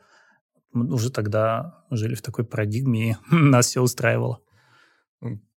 [0.74, 4.40] Мы уже тогда жили в такой парадигме, и нас все устраивало.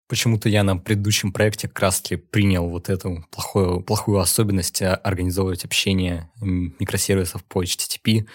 [0.06, 1.94] Почему-то я на предыдущем проекте как
[2.30, 8.26] принял вот эту плохую, плохую особенность э, организовывать общение микросервисов по HTTP.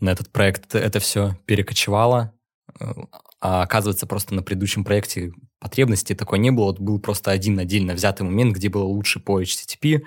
[0.00, 2.32] На этот проект это все перекочевало.
[2.80, 2.92] Э,
[3.40, 6.66] а оказывается, просто на предыдущем проекте потребности такой не было.
[6.66, 10.02] Вот был просто один отдельно взятый момент, где было лучше по HTTP,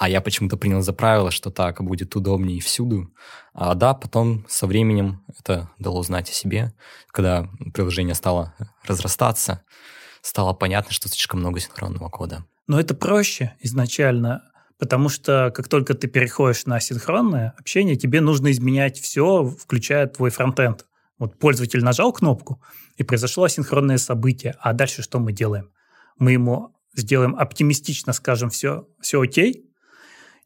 [0.00, 3.12] а я почему-то принял за правило, что так будет удобнее всюду.
[3.52, 6.72] А да, потом со временем это дало знать о себе,
[7.12, 8.54] когда приложение стало
[8.86, 9.62] разрастаться–
[10.22, 12.44] стало понятно, что слишком много синхронного кода.
[12.66, 14.42] Но это проще изначально,
[14.78, 20.30] потому что как только ты переходишь на синхронное общение, тебе нужно изменять все, включая твой
[20.30, 20.86] фронтенд.
[21.18, 22.62] Вот пользователь нажал кнопку,
[22.96, 24.54] и произошло асинхронное событие.
[24.60, 25.70] А дальше что мы делаем?
[26.18, 29.69] Мы ему сделаем оптимистично, скажем, все, все окей,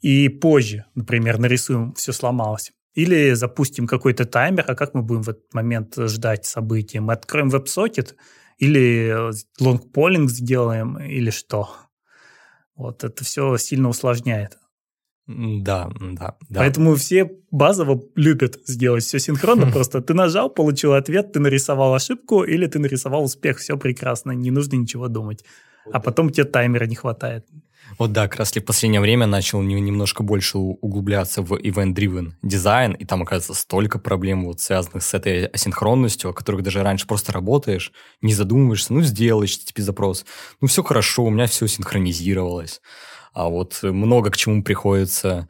[0.04, 2.72] и позже, например, нарисуем, все сломалось.
[2.92, 7.00] Или запустим какой-то таймер, а как мы будем в этот момент ждать события?
[7.00, 8.14] Мы откроем веб-сокет,
[8.58, 9.16] или
[9.58, 11.70] лонгполинг сделаем, или что.
[12.76, 14.58] Вот это все сильно усложняет.
[15.26, 16.60] Да, да, да.
[16.60, 19.70] Поэтому все базово любят сделать все синхронно.
[19.72, 23.56] Просто ты нажал, получил ответ, ты нарисовал ошибку или ты нарисовал успех.
[23.56, 25.46] Все прекрасно, не нужно ничего думать.
[25.90, 27.46] А потом тебе таймера не хватает.
[27.98, 33.04] Вот да, как раз в последнее время начал немножко больше углубляться в event-driven дизайн, и
[33.04, 37.92] там, оказывается, столько проблем, вот, связанных с этой асинхронностью, о которых даже раньше просто работаешь,
[38.20, 40.24] не задумываешься, ну, сделай HTTP запрос,
[40.60, 42.80] ну, все хорошо, у меня все синхронизировалось.
[43.32, 45.48] А вот много к чему приходится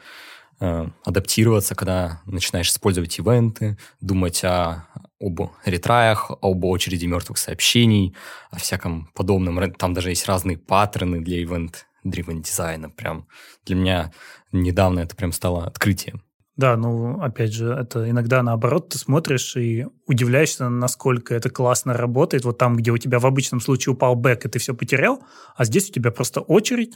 [0.61, 4.87] э, адаптироваться, когда начинаешь использовать ивенты, думать о,
[5.21, 8.15] об ретраях, об очереди мертвых сообщений,
[8.51, 9.73] о всяком подобном.
[9.73, 12.91] Там даже есть разные паттерны для event driven дизайна.
[12.91, 13.27] Прям
[13.65, 14.13] для меня
[14.53, 16.23] недавно это прям стало открытием.
[16.57, 22.45] Да, ну, опять же, это иногда наоборот, ты смотришь и удивляешься, насколько это классно работает.
[22.45, 25.21] Вот там, где у тебя в обычном случае упал бэк, и ты все потерял,
[25.57, 26.95] а здесь у тебя просто очередь,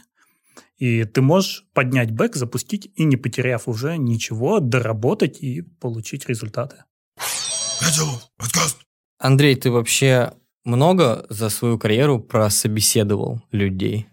[0.76, 6.84] и ты можешь поднять бэк, запустить, и не потеряв уже ничего, доработать и получить результаты.
[9.18, 10.34] Андрей, ты вообще
[10.64, 14.06] много за свою карьеру прособеседовал людей?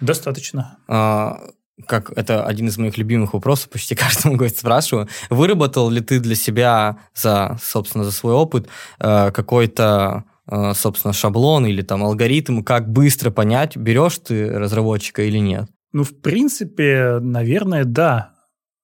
[0.00, 0.78] Достаточно.
[0.88, 1.40] А,
[1.86, 5.08] как это один из моих любимых вопросов, почти каждому гостю спрашиваю.
[5.28, 11.66] Выработал ли ты для себя за, собственно, за свой опыт э, какой-то э, собственно, шаблон
[11.66, 15.68] или там алгоритм, как быстро понять, берешь ты разработчика или нет?
[15.92, 18.34] Ну, в принципе, наверное, да.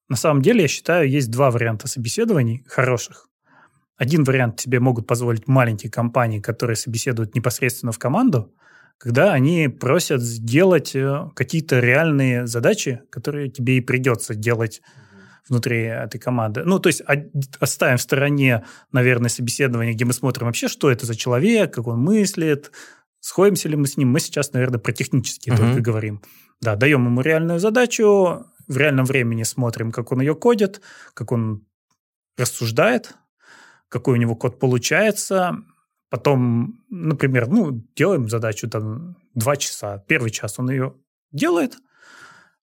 [0.09, 3.29] На самом деле, я считаю, есть два варианта собеседований хороших.
[3.97, 8.53] Один вариант тебе могут позволить маленькие компании, которые собеседуют непосредственно в команду–
[8.99, 14.83] когда они просят сделать э, какие-то реальные задачи, которые тебе и придется делать
[15.49, 16.65] внутри этой команды.
[16.65, 17.03] Ну, то есть
[17.61, 22.01] оставим в стороне, наверное, собеседование, где мы смотрим вообще, что это за человек, как он
[22.01, 22.73] мыслит,
[23.21, 24.09] сходимся ли мы с ним.
[24.09, 25.59] Мы сейчас, наверное, про технические uh-huh.
[25.59, 26.23] только говорим.
[26.61, 30.81] Да, даем ему реальную задачу, в реальном времени смотрим, как он ее кодит,
[31.15, 31.65] как он
[32.37, 33.15] рассуждает,
[33.89, 35.59] какой у него код получается,
[36.09, 39.99] Потом, например, ну, делаем задачу там два часа.
[40.07, 40.95] Первый час он ее
[41.33, 41.77] делает.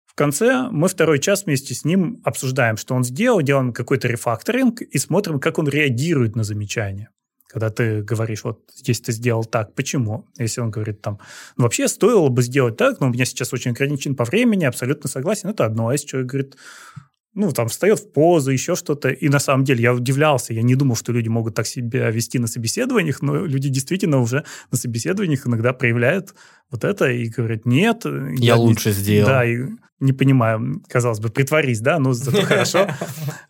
[0.05, 4.81] В конце мы второй час вместе с ним обсуждаем, что он сделал, делаем какой-то рефакторинг
[4.81, 7.09] и смотрим, как он реагирует на замечания.
[7.47, 10.27] Когда ты говоришь, вот здесь ты сделал так, почему?
[10.37, 11.19] Если он говорит там,
[11.57, 15.09] ну вообще стоило бы сделать так, но у меня сейчас очень ограничен по времени, абсолютно
[15.09, 15.87] согласен, это одно.
[15.87, 16.57] А если человек говорит,
[17.36, 19.09] ну, там, встает в позу, еще что-то.
[19.09, 22.38] И на самом деле я удивлялся, я не думал, что люди могут так себя вести
[22.39, 26.36] на собеседованиях, но люди действительно уже на собеседованиях иногда проявляют
[26.69, 28.05] вот это и говорят, нет.
[28.05, 29.27] Я, я лучше не, сделал.
[29.29, 29.65] Да, и
[29.99, 32.88] не понимаю, казалось бы, притворись, да, но зато хорошо,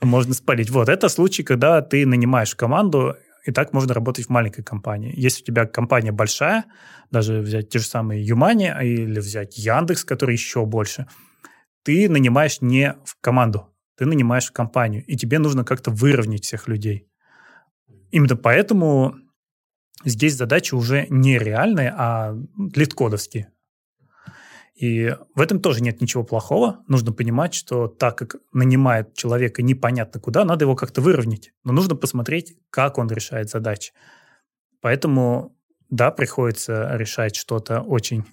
[0.01, 0.69] можно спалить.
[0.69, 3.15] Вот, это случай, когда ты нанимаешь команду,
[3.45, 5.13] и так можно работать в маленькой компании.
[5.17, 6.65] Если у тебя компания большая,
[7.11, 11.07] даже взять те же самые Юмани или взять Яндекс, который еще больше,
[11.83, 16.67] ты нанимаешь не в команду, ты нанимаешь в компанию, и тебе нужно как-то выровнять всех
[16.67, 17.07] людей.
[18.11, 19.15] Именно поэтому
[20.03, 22.35] здесь задачи уже не реальные, а
[22.75, 23.51] литкодовские.
[24.75, 26.83] И в этом тоже нет ничего плохого.
[26.87, 31.53] Нужно понимать, что так как нанимает человека непонятно куда, надо его как-то выровнять.
[31.63, 33.93] Но нужно посмотреть, как он решает задачи.
[34.81, 35.55] Поэтому,
[35.89, 38.25] да, приходится решать что-то очень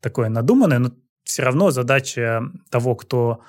[0.00, 0.92] такое надуманное, но
[1.22, 3.40] все равно задача того, кто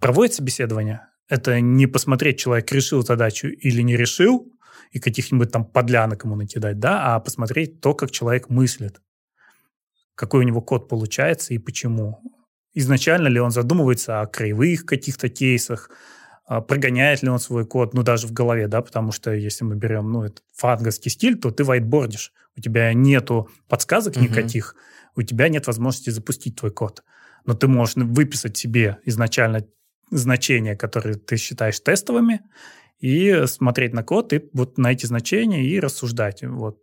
[0.00, 4.52] проводит собеседование, это не посмотреть, человек решил задачу или не решил,
[4.92, 9.00] и каких-нибудь там подлянок ему накидать, да, а посмотреть то, как человек мыслит
[10.16, 12.20] какой у него код получается и почему.
[12.74, 15.90] Изначально ли он задумывается о краевых каких-то кейсах,
[16.46, 19.76] а прогоняет ли он свой код, ну, даже в голове, да, потому что если мы
[19.76, 24.74] берем, ну, это фанговский стиль, то ты вайтбордишь, у тебя нету подсказок никаких,
[25.14, 27.02] у тебя нет возможности запустить твой код.
[27.44, 29.66] Но ты можешь выписать себе изначально
[30.10, 32.42] значения, которые ты считаешь тестовыми,
[32.98, 36.42] и смотреть на код, и вот на эти значения и рассуждать.
[36.42, 36.78] Вот.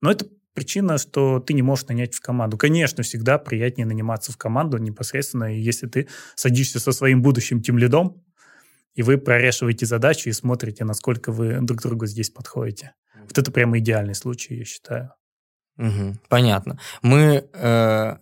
[0.00, 2.56] Но это причина, что ты не можешь нанять в команду.
[2.56, 8.24] Конечно, всегда приятнее наниматься в команду непосредственно, если ты садишься со своим будущим тем лидом,
[8.94, 12.94] и вы прорешиваете задачу и смотрите, насколько вы друг другу здесь подходите.
[13.14, 15.12] Вот это прямо идеальный случай, я считаю.
[15.76, 16.78] Угу, понятно.
[17.02, 18.16] Мы э,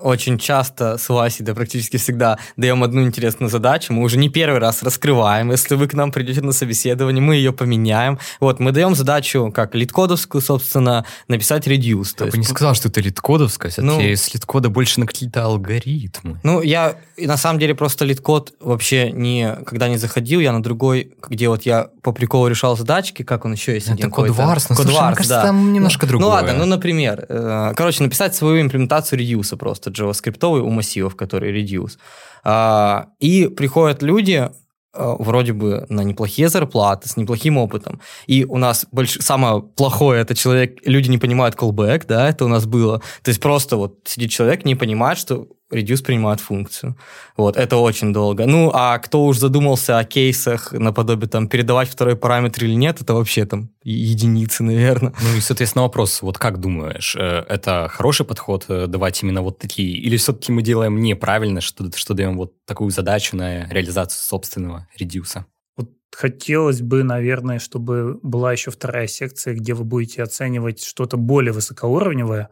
[0.00, 4.58] очень часто с Васей, да практически всегда, даем одну интересную задачу, мы уже не первый
[4.58, 5.50] раз раскрываем.
[5.50, 8.18] Если вы к нам придете на собеседование, мы ее поменяем.
[8.40, 12.14] Вот, мы даем задачу, как литкодовскую, собственно, написать reduce.
[12.18, 16.38] Я бы не сказал, что это литкодовская, ну, с литкода больше на какие-то алгоритмы.
[16.42, 21.12] Ну, я на самом деле просто литкод вообще не, когда не заходил, я на другой,
[21.28, 23.88] где вот я по приколу решал задачки, как он еще есть.
[23.88, 25.42] Это кодварс, ну, слушай, кажется, да.
[25.44, 26.28] там немножко ну, другое.
[26.28, 31.16] Ну ладно, ну, например, э, короче, написать свою имплементацию редюса просто просто JavaScript у массивов,
[31.16, 31.98] которые reduce.
[32.44, 34.50] А, и приходят люди,
[34.92, 38.00] а, вроде бы на неплохие зарплаты, с неплохим опытом.
[38.26, 39.18] И у нас больш...
[39.20, 43.00] самое плохое, это человек, люди не понимают callback, да, это у нас было.
[43.22, 46.96] То есть просто вот сидит человек, не понимает, что reduce принимает функцию.
[47.36, 48.46] Вот, это очень долго.
[48.46, 53.14] Ну, а кто уж задумался о кейсах наподобие там передавать второй параметр или нет, это
[53.14, 55.12] вообще там единицы, наверное.
[55.22, 59.58] Ну и, соответственно, вопрос, вот как думаешь, э, это хороший подход э, давать именно вот
[59.58, 64.88] такие, или все-таки мы делаем неправильно, что, что даем вот такую задачу на реализацию собственного
[64.96, 65.46] редюса?
[65.76, 71.52] Вот хотелось бы, наверное, чтобы была еще вторая секция, где вы будете оценивать что-то более
[71.52, 72.48] высокоуровневое,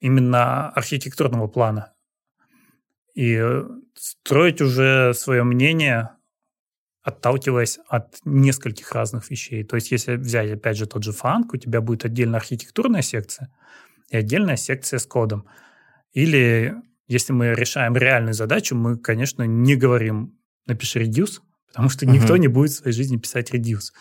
[0.00, 1.94] именно архитектурного плана.
[3.14, 3.42] И
[3.94, 6.10] строить уже свое мнение,
[7.02, 9.64] отталкиваясь от нескольких разных вещей.
[9.64, 13.52] То есть, если взять, опять же, тот же фанк, у тебя будет отдельно архитектурная секция
[14.10, 15.46] и отдельная секция с кодом.
[16.12, 16.74] Или
[17.06, 22.10] если мы решаем реальную задачу, мы, конечно, не говорим «напиши reduce», потому что uh-huh.
[22.10, 23.92] никто не будет в своей жизни писать reduce.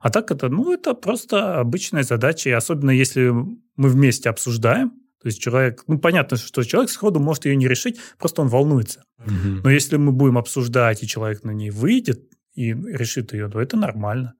[0.00, 5.26] А так это, ну, это просто обычная задача, и особенно если мы вместе обсуждаем, то
[5.26, 9.04] есть человек, ну понятно, что человек сходу может ее не решить, просто он волнуется.
[9.18, 9.62] Угу.
[9.64, 12.22] Но если мы будем обсуждать, и человек на ней выйдет
[12.54, 14.34] и решит ее, то это нормально.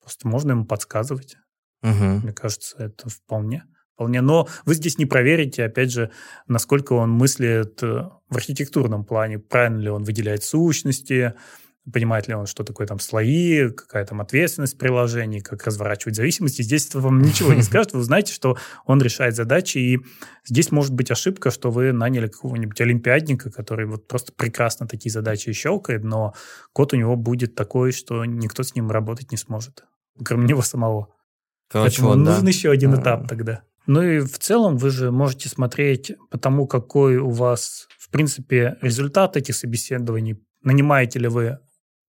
[0.00, 1.36] Просто можно ему подсказывать.
[1.82, 2.04] Угу.
[2.22, 3.64] Мне кажется, это вполне.
[3.94, 4.22] Вполне.
[4.22, 6.10] Но вы здесь не проверите, опять же,
[6.48, 11.34] насколько он мыслит э, в архитектурном плане, правильно ли он выделяет сущности,
[11.92, 16.62] понимает ли он, что такое там слои, какая там ответственность приложений, как разворачивать зависимости.
[16.62, 18.56] Здесь вам ничего не скажет, вы знаете, что
[18.86, 20.00] он решает задачи, и
[20.46, 25.52] здесь может быть ошибка, что вы наняли какого-нибудь олимпиадника, который вот просто прекрасно такие задачи
[25.52, 26.34] щелкает, но
[26.72, 29.84] код у него будет такой, что никто с ним работать не сможет,
[30.24, 31.08] кроме него самого.
[31.70, 32.50] Короче, Поэтому вот, нужен да.
[32.50, 33.62] еще один этап тогда.
[33.86, 38.78] Ну и в целом вы же можете смотреть по тому, какой у вас, в принципе,
[38.80, 40.42] результат этих собеседований.
[40.62, 41.58] Нанимаете ли вы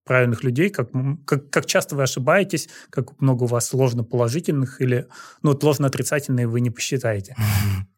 [0.06, 0.89] правильных людей, как,
[1.26, 5.08] как, как часто вы ошибаетесь, как много у вас ложно положительных или,
[5.41, 7.36] ну, вот ложно отрицательные вы не посчитаете.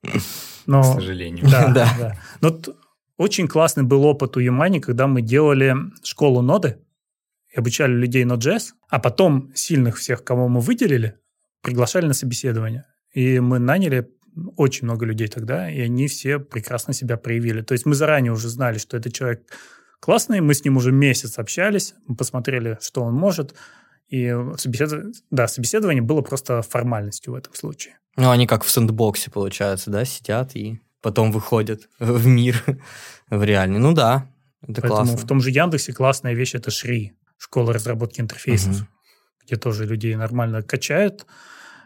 [0.65, 1.45] Но, К сожалению.
[1.49, 1.95] Да, да.
[1.99, 2.19] да.
[2.41, 2.77] Но вот
[3.17, 6.77] очень классный был опыт у Юмани, когда мы делали школу ноды
[7.53, 11.19] и обучали людей Node.js, а потом сильных всех, кого мы выделили,
[11.61, 12.85] приглашали на собеседование.
[13.13, 14.09] И мы наняли
[14.55, 17.61] очень много людей тогда, и они все прекрасно себя проявили.
[17.61, 19.51] То есть мы заранее уже знали, что этот человек
[19.99, 23.55] классный, мы с ним уже месяц общались, мы посмотрели, что он может,
[24.07, 27.97] и собеседование, да, собеседование было просто формальностью в этом случае.
[28.15, 32.63] Ну, они как в сэндбоксе, получается, да, сидят и потом выходят в мир,
[33.29, 33.79] в реальный.
[33.79, 34.31] Ну да,
[34.61, 35.17] это Поэтому классно.
[35.17, 38.87] в том же Яндексе классная вещь– это Шри, школа разработки интерфейсов, угу.
[39.45, 41.25] где тоже людей нормально качают,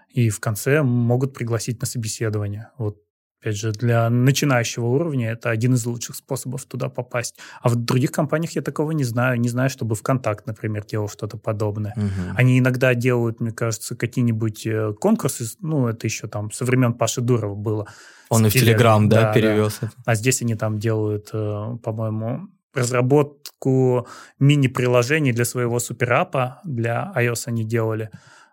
[0.10, 2.70] и в конце могут пригласить на собеседование.
[2.78, 2.98] Вот
[3.42, 7.40] Опять же, для начинающего уровня это один из лучших способов туда попасть.
[7.62, 9.40] А в других компаниях я такого не знаю.
[9.40, 11.94] Не знаю, чтобы ВКонтакт, например, делал что-то подобное.
[11.96, 12.36] Мгм.
[12.36, 15.46] Они иногда делают, мне кажется, какие-нибудь э, конкурсы.
[15.60, 17.88] Ну, это еще там со времен Паши Дурова было.
[18.30, 19.92] Он и в Телеграм, да, да, перевез это.
[20.06, 26.62] А здесь они там делают, э, по-моему, разработку мини-приложений для своего суперапа.
[26.64, 28.12] Для iOS они делали.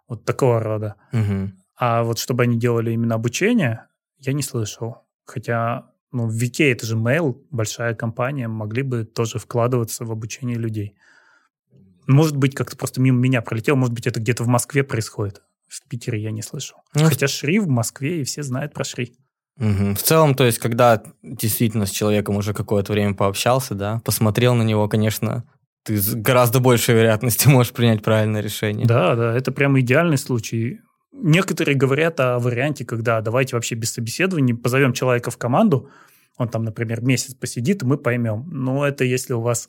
[0.08, 0.94] Вот такого рода.
[1.12, 1.58] Мгм.
[1.76, 3.87] А вот чтобы они делали именно обучение,
[4.20, 4.98] я не слышал.
[5.24, 10.56] Хотя, ну, в Вике это же Mail, большая компания, могли бы тоже вкладываться в обучение
[10.56, 10.94] людей.
[12.06, 15.42] Может быть, как-то просто мимо меня пролетел, может быть, это где-то в Москве происходит.
[15.66, 16.78] В Питере я не слышал.
[16.94, 19.14] Ну, Хотя Шри в Москве, и все знают про Шри.
[19.58, 19.96] Мгм.
[19.96, 24.62] В целом, то есть, когда действительно с человеком уже какое-то время пообщался, да, посмотрел на
[24.62, 25.44] него, конечно,
[25.82, 28.86] ты с гораздо большей вероятностью можешь принять правильное решение.
[28.86, 30.80] Да, да, это прямо идеальный случай.
[31.20, 35.88] Некоторые говорят о варианте, когда давайте вообще без собеседования позовем человека в команду,
[36.36, 38.48] он там, например, месяц посидит, и мы поймем.
[38.50, 39.68] Но это если у вас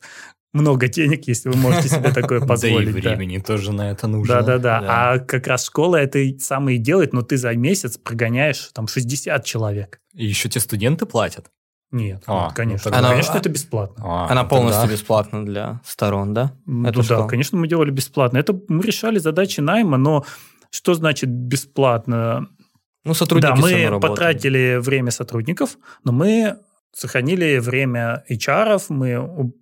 [0.54, 2.94] много денег, если вы можете себе такое Да и позволить.
[3.04, 3.10] да.
[3.10, 4.36] времени тоже на это нужно.
[4.36, 4.82] Да-да-да.
[4.82, 5.12] Да.
[5.14, 8.88] А как раз школа это и самое и делает, но ты за месяц прогоняешь там
[8.88, 10.00] 60 человек.
[10.14, 11.50] И еще те студенты платят.
[11.92, 12.92] Нет, А, конечно.
[12.92, 14.04] ну тогда- конечно, это бесплатно.
[14.06, 16.54] А, Она ну полностью тогда- бесплатна для сторон, да?
[16.68, 18.38] Ну да, конечно, мы делали бесплатно.
[18.38, 20.24] Это мы решали задачи найма, но
[20.70, 22.50] что значит бесплатно?
[23.04, 26.58] Ну, сотрудники да, мы потратили время сотрудников, но мы
[26.92, 29.54] сохранили время HR, мы,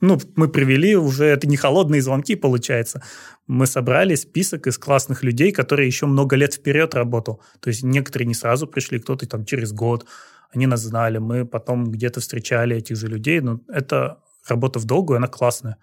[0.00, 3.02] ну, мы привели уже, это не холодные звонки, получается.
[3.46, 7.42] Мы собрали список из классных людей, которые еще много лет вперед работал.
[7.60, 10.06] То есть некоторые не сразу пришли, кто-то там через год.
[10.52, 13.40] Они нас знали, мы потом где-то встречали этих же людей.
[13.40, 15.76] Но это работа в долгую, она классная.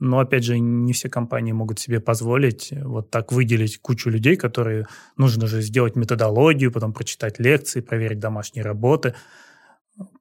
[0.00, 4.86] Но, опять же, не все компании могут себе позволить вот так выделить кучу людей, которые
[5.16, 9.14] нужно же сделать методологию, потом прочитать лекции, проверить домашние работы.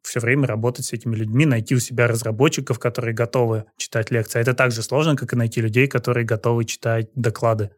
[0.04, 4.38] Все время работать с этими людьми, найти у себя разработчиков, которые готовы читать лекции.
[4.38, 7.72] А Это так же сложно, как и найти людей, которые готовы читать доклады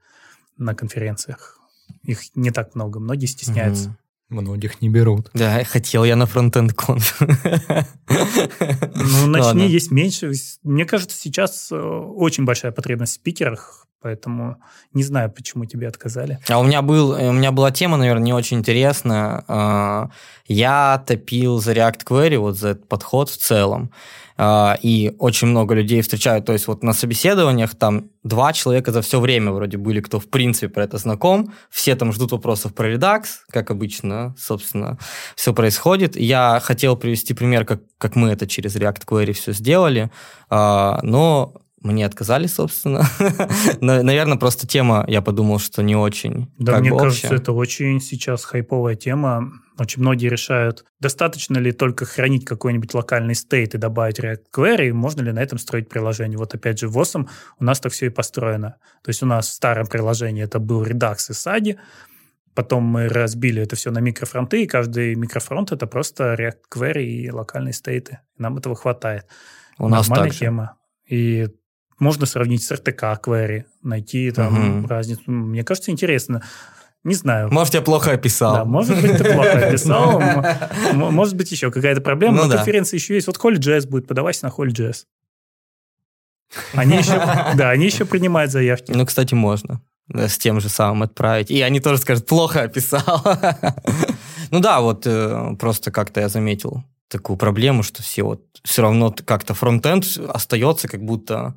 [0.58, 1.60] на конференциях.
[2.04, 3.90] Их не так много, многие стесняются.
[3.90, 3.98] Мгм.
[4.30, 5.30] Многих не берут.
[5.34, 7.22] Да, хотел я на фронтенд конф.
[7.22, 10.32] Ну, начни, есть меньше.
[10.64, 14.58] Мне кажется, сейчас э, очень большая потребность в спикерах, поэтому
[14.94, 16.38] не знаю, почему тебе отказали.
[16.48, 19.44] А у меня, был, у меня была тема, наверное, не очень интересная.
[19.48, 20.10] А,
[20.48, 23.90] Я топил за React Query, вот за этот подход в целом.
[24.38, 26.46] А, И очень много людей встречают.
[26.46, 30.28] То есть вот на собеседованиях там два человека за все время вроде были, кто в
[30.30, 31.52] принципе про это знаком.
[31.72, 35.00] Все там ждут вопросов про Redux, как обычно, собственно,
[35.36, 36.16] все происходит.
[36.16, 40.12] Я хотел привести пример, как, как мы это через React Query все сделали,
[40.52, 41.54] а, но
[41.86, 43.04] мне отказали, собственно.
[43.82, 46.52] На- Наверное, просто тема, я подумал, что не очень.
[46.58, 47.36] Да, мне кажется, общая.
[47.38, 49.52] это очень сейчас хайповая тема.
[49.78, 55.22] Очень многие решают, достаточно ли только хранить какой-нибудь локальный стейт и добавить React Query, можно
[55.22, 56.38] ли на этом строить приложение.
[56.38, 57.28] Вот опять же, в OSM
[57.60, 58.78] у нас так все и построено.
[59.04, 61.78] То есть у нас в старом приложении это был Redux и SADI,
[62.54, 67.30] потом мы разбили это все на микрофронты, и каждый микрофронт это просто React Query и
[67.30, 68.20] локальные стейты.
[68.38, 69.26] Нам этого хватает.
[69.78, 70.78] У нас Нормальная тема.
[71.06, 71.50] И
[72.00, 74.88] можно сравнить с RTK query, найти там Мгм.
[74.88, 75.22] разницу.
[75.28, 76.42] Мне кажется, интересно.
[77.04, 77.52] Не знаю.
[77.54, 78.56] Может, я плохо описал.
[78.56, 80.22] Да, может быть, ты плохо описал.
[80.94, 82.38] Может быть, еще какая-то проблема.
[82.38, 82.56] Ну На да.
[82.58, 83.28] конференции еще есть.
[83.28, 85.06] Вот Holy.js будет, подавайся на Holy.js.
[86.74, 87.12] Они еще,
[87.56, 88.92] да, они еще принимают заявки.
[88.92, 89.82] Ну, кстати, можно
[90.14, 91.50] с тем же самым отправить.
[91.52, 93.24] И они тоже скажут, плохо описал.
[94.52, 99.14] Ну да, вот э, просто как-то я заметил такую проблему, что все вот все равно
[99.26, 101.56] как-то фронтенд остается как будто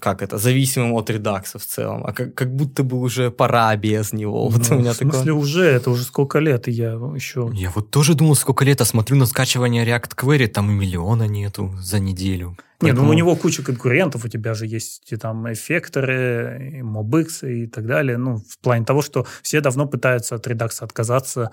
[0.00, 4.12] как это, зависимым от редакса в целом, а как, как будто бы уже пора без
[4.12, 4.48] него.
[4.52, 5.34] Вот Ну, у меня в смысле такое.
[5.34, 5.64] уже?
[5.64, 7.50] Это уже сколько лет, и я еще...
[7.52, 11.24] Я вот тоже думал, сколько лет, а смотрю на скачивание React Query, там и миллиона
[11.24, 12.50] нету за неделю.
[12.80, 16.80] Не, ну Поэтому- у него куча конкурентов, у тебя же есть и там эффекторы, и
[16.80, 18.18] Mobix и так далее.
[18.18, 21.50] Ну, в плане того, что все давно пытаются от редакса отказаться.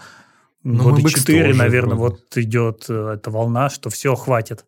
[0.63, 2.15] Ну, Года Mobix четыре, тоже наверное, вроде.
[2.17, 4.65] вот идет э, эта волна, что все, хватит.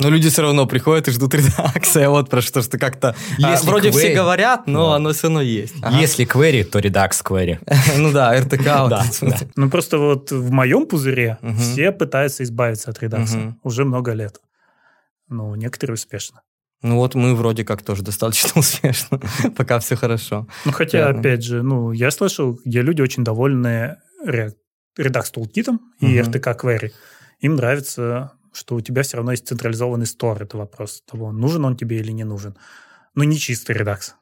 [0.00, 2.08] Но люди все равно приходят и ждут редакция.
[2.08, 3.14] Вот про что, что как-то...
[3.42, 4.96] а, вроде все query- говорят, но Да.
[4.96, 5.74] оно все равно есть.
[5.82, 5.98] Ага.
[5.98, 7.58] Если query, то Redux Query.
[7.98, 8.62] Ну да, РТК.
[8.90, 9.04] Да.
[9.56, 14.40] Ну, просто вот в моем пузыре все пытаются избавиться от редакса уже много лет.
[15.28, 16.40] Ну, некоторые успешно.
[16.82, 19.20] Ну вот мы вроде как тоже достаточно успешно,
[19.54, 20.46] пока все хорошо.
[20.64, 23.96] Ну, хотя, опять же, ну, я слышал, где люди очень довольны
[24.26, 24.54] Redux
[24.98, 26.18] Toolkit и.
[26.18, 26.90] RTK Query.
[27.40, 30.42] Им нравится, что у тебя все равно есть централизованный стор.
[30.42, 32.56] Это вопрос того, нужен он тебе или не нужен.
[33.14, 34.12] Ну, не чистый Redux.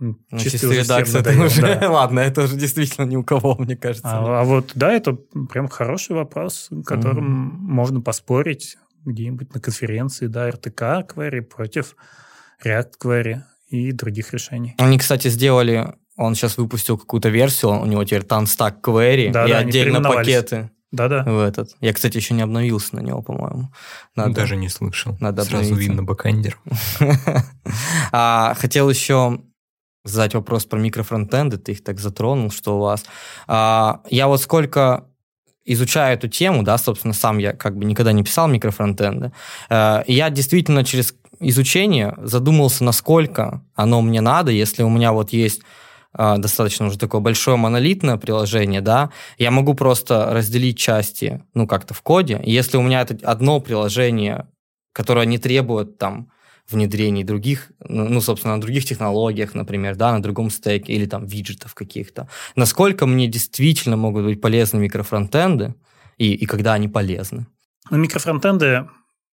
[0.00, 1.90] Ну, чистая редакция, это уже, да.
[1.90, 4.08] ладно, это уже действительно ни у кого, мне кажется.
[4.08, 5.14] А, а вот, да, это
[5.50, 7.72] прям хороший вопрос, которым mm-hmm.
[7.72, 11.96] можно поспорить где-нибудь на конференции, да, RTK Query против
[12.64, 14.76] React Query и других решений.
[14.78, 19.50] Они, кстати, сделали, он сейчас выпустил какую-то версию, у него теперь TanStack Query да, и
[19.50, 20.70] да, отдельно пакеты.
[20.90, 21.22] Да-да.
[21.24, 21.76] В этот.
[21.80, 23.70] Я, кстати, еще не обновился на него, по-моему.
[24.16, 24.32] Надо...
[24.32, 25.16] Даже не слышал.
[25.20, 25.80] Надо Сразу обновиться.
[25.80, 26.58] видно бэкэндер.
[28.12, 29.40] а, хотел еще
[30.04, 33.04] задать вопрос про микрофронтенды, ты их так затронул, что у вас.
[33.46, 35.04] А, я вот сколько
[35.68, 39.32] изучаю эту тему, да, собственно, сам я как бы никогда не писал микрофронтенды,
[39.68, 45.60] э, я действительно через изучение задумался, насколько оно мне надо, если у меня вот есть
[46.16, 52.02] достаточно уже такое большое монолитное приложение, да, я могу просто разделить части, ну, как-то в
[52.02, 52.40] коде.
[52.44, 54.48] Если у меня это одно приложение,
[54.92, 56.30] которое не требует там
[56.68, 61.26] внедрений других, ну, ну, собственно, на других технологиях, например, да, на другом стеке или там
[61.26, 62.28] виджетов каких-то.
[62.56, 65.74] Насколько мне действительно могут быть полезны микрофронтенды
[66.18, 67.46] и, и когда они полезны?
[67.90, 68.88] Ну, микрофронтенды,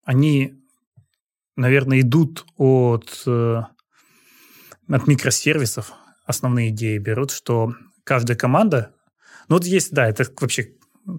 [0.05, 0.53] они,
[1.57, 3.63] наверное, идут от, э,
[4.88, 5.93] от микросервисов,
[6.26, 7.73] основные идеи берут, что
[8.03, 8.91] каждая команда,
[9.47, 10.71] ну вот есть, да, это вообще,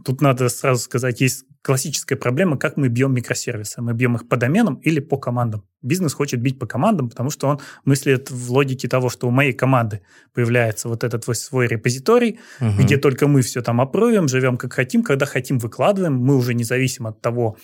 [0.05, 3.83] тут надо сразу сказать, есть классическая проблема, как мы бьем микросервисы.
[3.83, 5.65] Мы бьем их по доменам или по командам.
[5.83, 9.53] Бизнес хочет бить по командам, потому что он мыслит в логике того, что у моей
[9.53, 10.03] команды
[10.33, 12.71] появляется вот этот свой репозиторий, угу.
[12.79, 16.15] где только мы все там опровим, живем как хотим, когда хотим выкладываем.
[16.15, 17.57] Мы уже не зависим от того,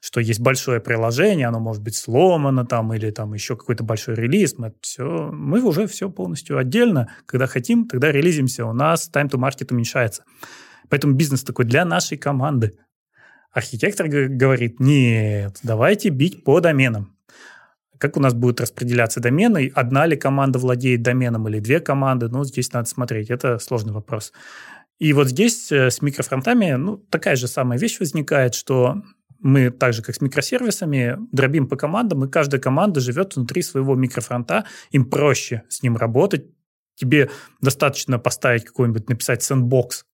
[0.00, 4.56] что есть большое приложение, оно может быть сломано там или там еще какой-то большой релиз,
[4.58, 9.38] мы все, мы уже все полностью отдельно, когда хотим, тогда релизимся, у нас time to
[9.38, 10.24] market уменьшается.
[10.88, 12.78] Поэтому бизнес такой для нашей команды.
[13.52, 17.14] Архитектор говорит, нет, давайте бить по доменам.
[17.98, 19.72] Как у нас будут распределяться домены?
[19.74, 22.28] Одна ли команда владеет доменом или две команды?
[22.28, 23.28] Ну, здесь надо смотреть.
[23.28, 24.32] Это сложный вопрос.
[24.98, 29.02] И вот здесь э, с микрофронтами ну, такая же самая вещь возникает, что
[29.40, 33.94] мы так же, как с микросервисами, дробим по командам, и каждая команда живет внутри своего
[33.94, 36.46] микрофронта, им проще с ним работать.
[36.96, 37.30] Тебе
[37.60, 40.04] достаточно поставить какой-нибудь, написать сэндбокс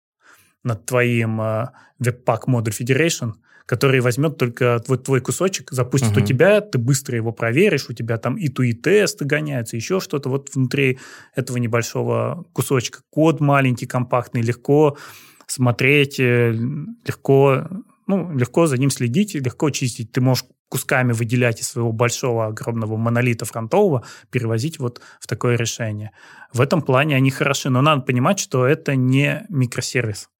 [0.62, 1.68] над твоим uh,
[2.02, 3.32] Webpack Module Federation,
[3.66, 6.20] который возьмет только вот твой кусочек, запустит угу.
[6.20, 10.00] у тебя, ты быстро его проверишь, у тебя там и ту и тесты гоняются, еще
[10.00, 10.98] что-то вот внутри
[11.34, 13.00] этого небольшого кусочка.
[13.10, 14.98] Код маленький, компактный, легко
[15.46, 17.68] смотреть, э, легко
[18.06, 20.12] ну, легко за ним следить, легко чистить.
[20.12, 26.10] Ты можешь кусками выделять из своего большого, огромного монолита фронтового, перевозить вот в такое решение.
[26.52, 30.30] В этом плане они хороши, но надо понимать, что это не микросервис.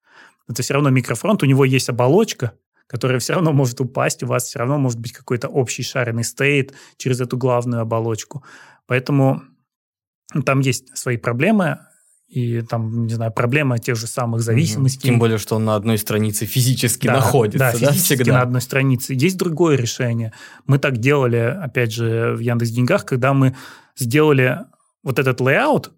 [0.47, 2.53] Это все равно микрофронт, у него есть оболочка,
[2.87, 6.73] которая все равно может упасть, у вас все равно может быть какой-то общий шаренный стейт
[6.97, 8.43] через эту главную оболочку.
[8.85, 9.41] Поэтому
[10.45, 11.79] там есть свои проблемы,
[12.27, 15.09] и там, не знаю, проблема тех же самых зависимостей.
[15.09, 17.59] Тем более, что он на одной странице физически да, находится.
[17.59, 18.33] Да, физически всегда?
[18.33, 19.13] на одной странице.
[19.13, 20.33] Есть другое решение.
[20.65, 23.55] Мы так делали, опять же, в Яндекс Деньгах, когда мы
[23.95, 24.59] сделали
[25.03, 25.91] вот этот layout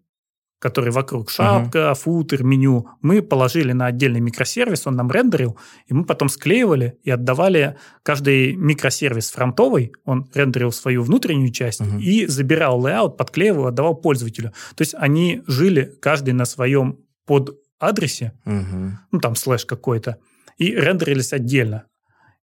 [0.59, 1.95] который вокруг шапка, uh-huh.
[1.95, 7.11] футер, меню, мы положили на отдельный микросервис, он нам рендерил, и мы потом склеивали и
[7.11, 12.01] отдавали каждый микросервис фронтовый, он рендерил свою внутреннюю часть uh-huh.
[12.01, 14.51] и забирал layout, подклеивал, отдавал пользователю.
[14.75, 18.91] То есть они жили каждый на своем под адресе, uh-huh.
[19.11, 20.17] ну там слэш какой-то,
[20.57, 21.85] и рендерились отдельно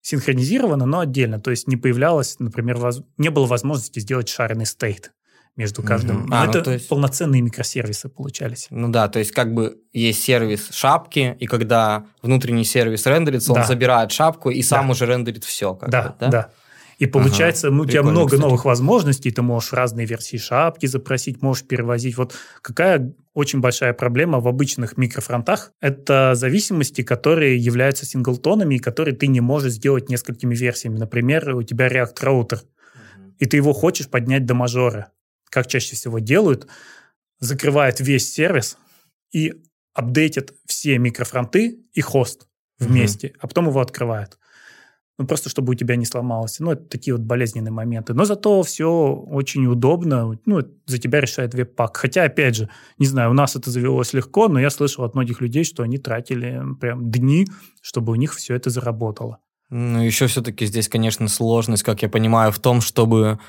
[0.01, 1.39] синхронизировано, но отдельно.
[1.41, 3.03] То есть не появлялось, например, воз...
[3.19, 5.13] не было возможности сделать шаренный стейт
[5.59, 6.25] между каждым.
[6.25, 6.29] Mm-hmm.
[6.31, 6.89] А, ну, это то есть...
[6.89, 8.69] полноценные микросервисы получались.
[8.71, 13.61] Ну да, то есть как бы есть сервис шапки, и когда внутренний сервис рендерится, да.
[13.61, 14.93] он забирает шапку и сам да.
[14.93, 15.77] уже рендерит все.
[15.89, 16.51] Да, да, да.
[16.99, 18.41] И получается, ага, ну, у тебя много кстати.
[18.41, 22.17] новых возможностей, ты можешь разные версии шапки запросить, можешь перевозить.
[22.17, 29.15] Вот какая очень большая проблема в обычных микрофронтах– это зависимости, которые являются синглтонами, и которые
[29.15, 30.99] ты не можешь сделать несколькими версиями.
[30.99, 32.63] Например, у тебя React роутер,
[33.39, 35.13] и ты его хочешь поднять до мажора
[35.51, 36.67] как чаще всего делают,
[37.41, 38.79] закрывает весь сервис
[39.33, 39.55] и
[39.95, 42.47] апдейтят все микрофронты и хост
[42.79, 43.39] вместе, mm-hmm.
[43.41, 44.39] а потом его открывают.
[45.19, 46.61] Ну, просто чтобы у тебя не сломалось.
[46.61, 48.15] Ну, это такие вот болезненные моменты.
[48.15, 50.39] Но зато все очень удобно.
[50.47, 51.97] Ну, за тебя решает веб-пак.
[51.97, 52.69] Хотя, опять же,
[52.99, 55.99] не знаю, у нас это завелось легко, но я слышал от многих людей, что они
[55.99, 57.49] тратили прям дни,
[57.83, 59.39] чтобы у них все это заработало.
[59.71, 63.41] Ну, еще все-таки здесь, конечно, сложность, как я понимаю, в том, чтобы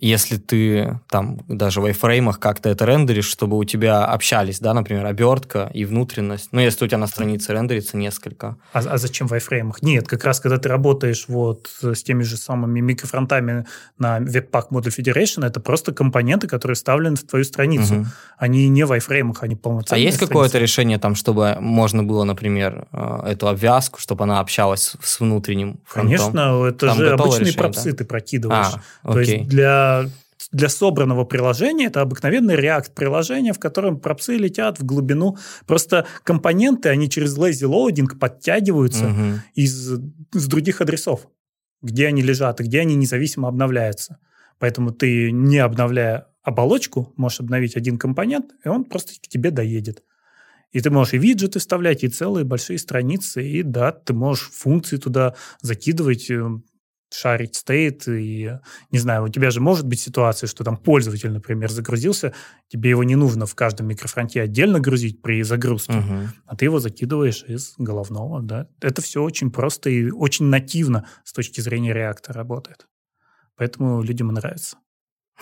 [0.00, 5.04] если ты там даже в iFrame как-то это рендеришь, чтобы у тебя общались, да, например,
[5.04, 6.48] обертка и внутренность.
[6.52, 8.56] Ну, если у тебя на странице рендерится несколько.
[8.72, 9.72] А, а зачем в iFrame?
[9.82, 13.66] Нет, как раз когда ты работаешь вот с теми же самыми микрофронтами
[13.98, 17.94] на Webpack Model Federation, это просто компоненты, которые вставлены в твою страницу.
[17.94, 18.06] Угу.
[18.38, 20.02] Они не в iFrame, они полноценные.
[20.02, 24.96] А есть какое-то решение там, чтобы можно было, например, э, эту обвязку, чтобы она общалась
[25.02, 26.16] с внутренним фронтом?
[26.16, 27.96] Конечно, это там же обычные решение, пропсы да?
[27.98, 28.74] ты прокидываешь.
[29.02, 29.89] А, То есть для
[30.50, 35.36] для, собранного приложения это обыкновенный React приложение, в котором пропсы летят в глубину.
[35.66, 39.40] Просто компоненты, они через lazy loading подтягиваются угу.
[39.54, 39.92] из,
[40.34, 41.28] из других адресов,
[41.82, 44.18] где они лежат и где они независимо обновляются.
[44.58, 50.02] Поэтому ты, не обновляя оболочку, можешь обновить один компонент, и он просто к тебе доедет.
[50.72, 54.96] И ты можешь и виджеты вставлять, и целые большие страницы, и да, ты можешь функции
[54.96, 56.48] туда закидывать, э,
[57.12, 58.58] шарить стейт, и,
[58.90, 62.32] не знаю, у тебя же может быть ситуация, что там пользователь, например, загрузился,
[62.68, 66.28] тебе его не нужно в каждом микрофронте отдельно грузить при загрузке, угу.
[66.46, 68.68] а ты его закидываешь из головного, да.
[68.80, 72.86] Это все очень просто и очень нативно с точки зрения реактора работает.
[73.56, 74.76] Поэтому людям нравится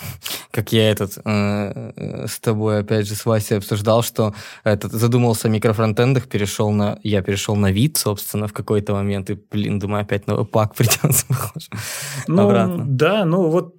[0.50, 4.34] как я этот э, э, с тобой, опять же, с Васей обсуждал, что
[4.64, 6.98] этот задумался о микрофронтендах, перешел на...
[7.02, 11.26] Я перешел на вид, собственно, в какой-то момент, и, блин, думаю, опять на пак придется,
[12.26, 12.84] ну, обратно.
[12.86, 13.74] Да, ну вот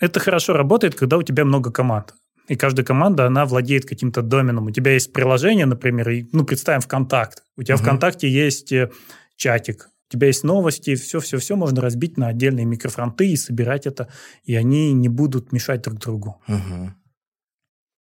[0.00, 2.14] это хорошо работает, когда у тебя много команд.
[2.48, 4.66] И каждая команда, она владеет каким-то доменом.
[4.66, 7.44] У тебя есть приложение, например, и, ну, представим ВКонтакт.
[7.56, 7.84] У тебя угу.
[7.84, 8.90] ВКонтакте есть э,
[9.36, 14.08] чатик, у тебя есть новости, все-все-все можно разбить на отдельные микрофронты и собирать это,
[14.44, 16.40] и они не будут мешать друг другу.
[16.48, 16.92] Угу.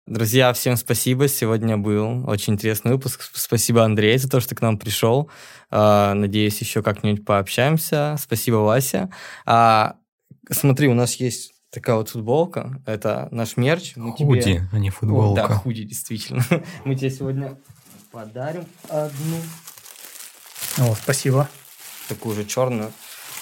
[0.06, 1.26] Друзья, всем спасибо.
[1.26, 3.22] Сегодня был очень интересный выпуск.
[3.32, 5.30] Спасибо, Андрей, за то, что к нам пришел.
[5.70, 8.16] А, надеюсь, еще как-нибудь пообщаемся.
[8.20, 9.10] Спасибо, Вася.
[9.46, 9.96] А,
[10.48, 12.80] смотри, у нас есть такая вот футболка.
[12.86, 13.94] Это наш мерч.
[13.96, 14.68] Мы худи, тебе...
[14.70, 15.44] а не футболка.
[15.44, 16.44] О, да, худи, действительно.
[16.84, 17.58] Мы тебе сегодня
[18.12, 19.38] подарим одну.
[20.78, 21.48] О, спасибо
[22.08, 22.92] такую же черную.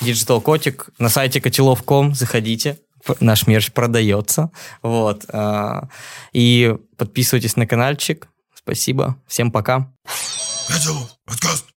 [0.00, 2.78] Digital Котик на сайте котелов.ком, заходите,
[3.20, 4.50] наш мерч продается.
[4.82, 5.24] Вот.
[5.28, 5.88] А,
[6.32, 8.28] и подписывайтесь на каналчик.
[8.54, 9.16] Спасибо.
[9.26, 9.92] Всем пока.
[10.68, 11.73] Котелов, подкаст.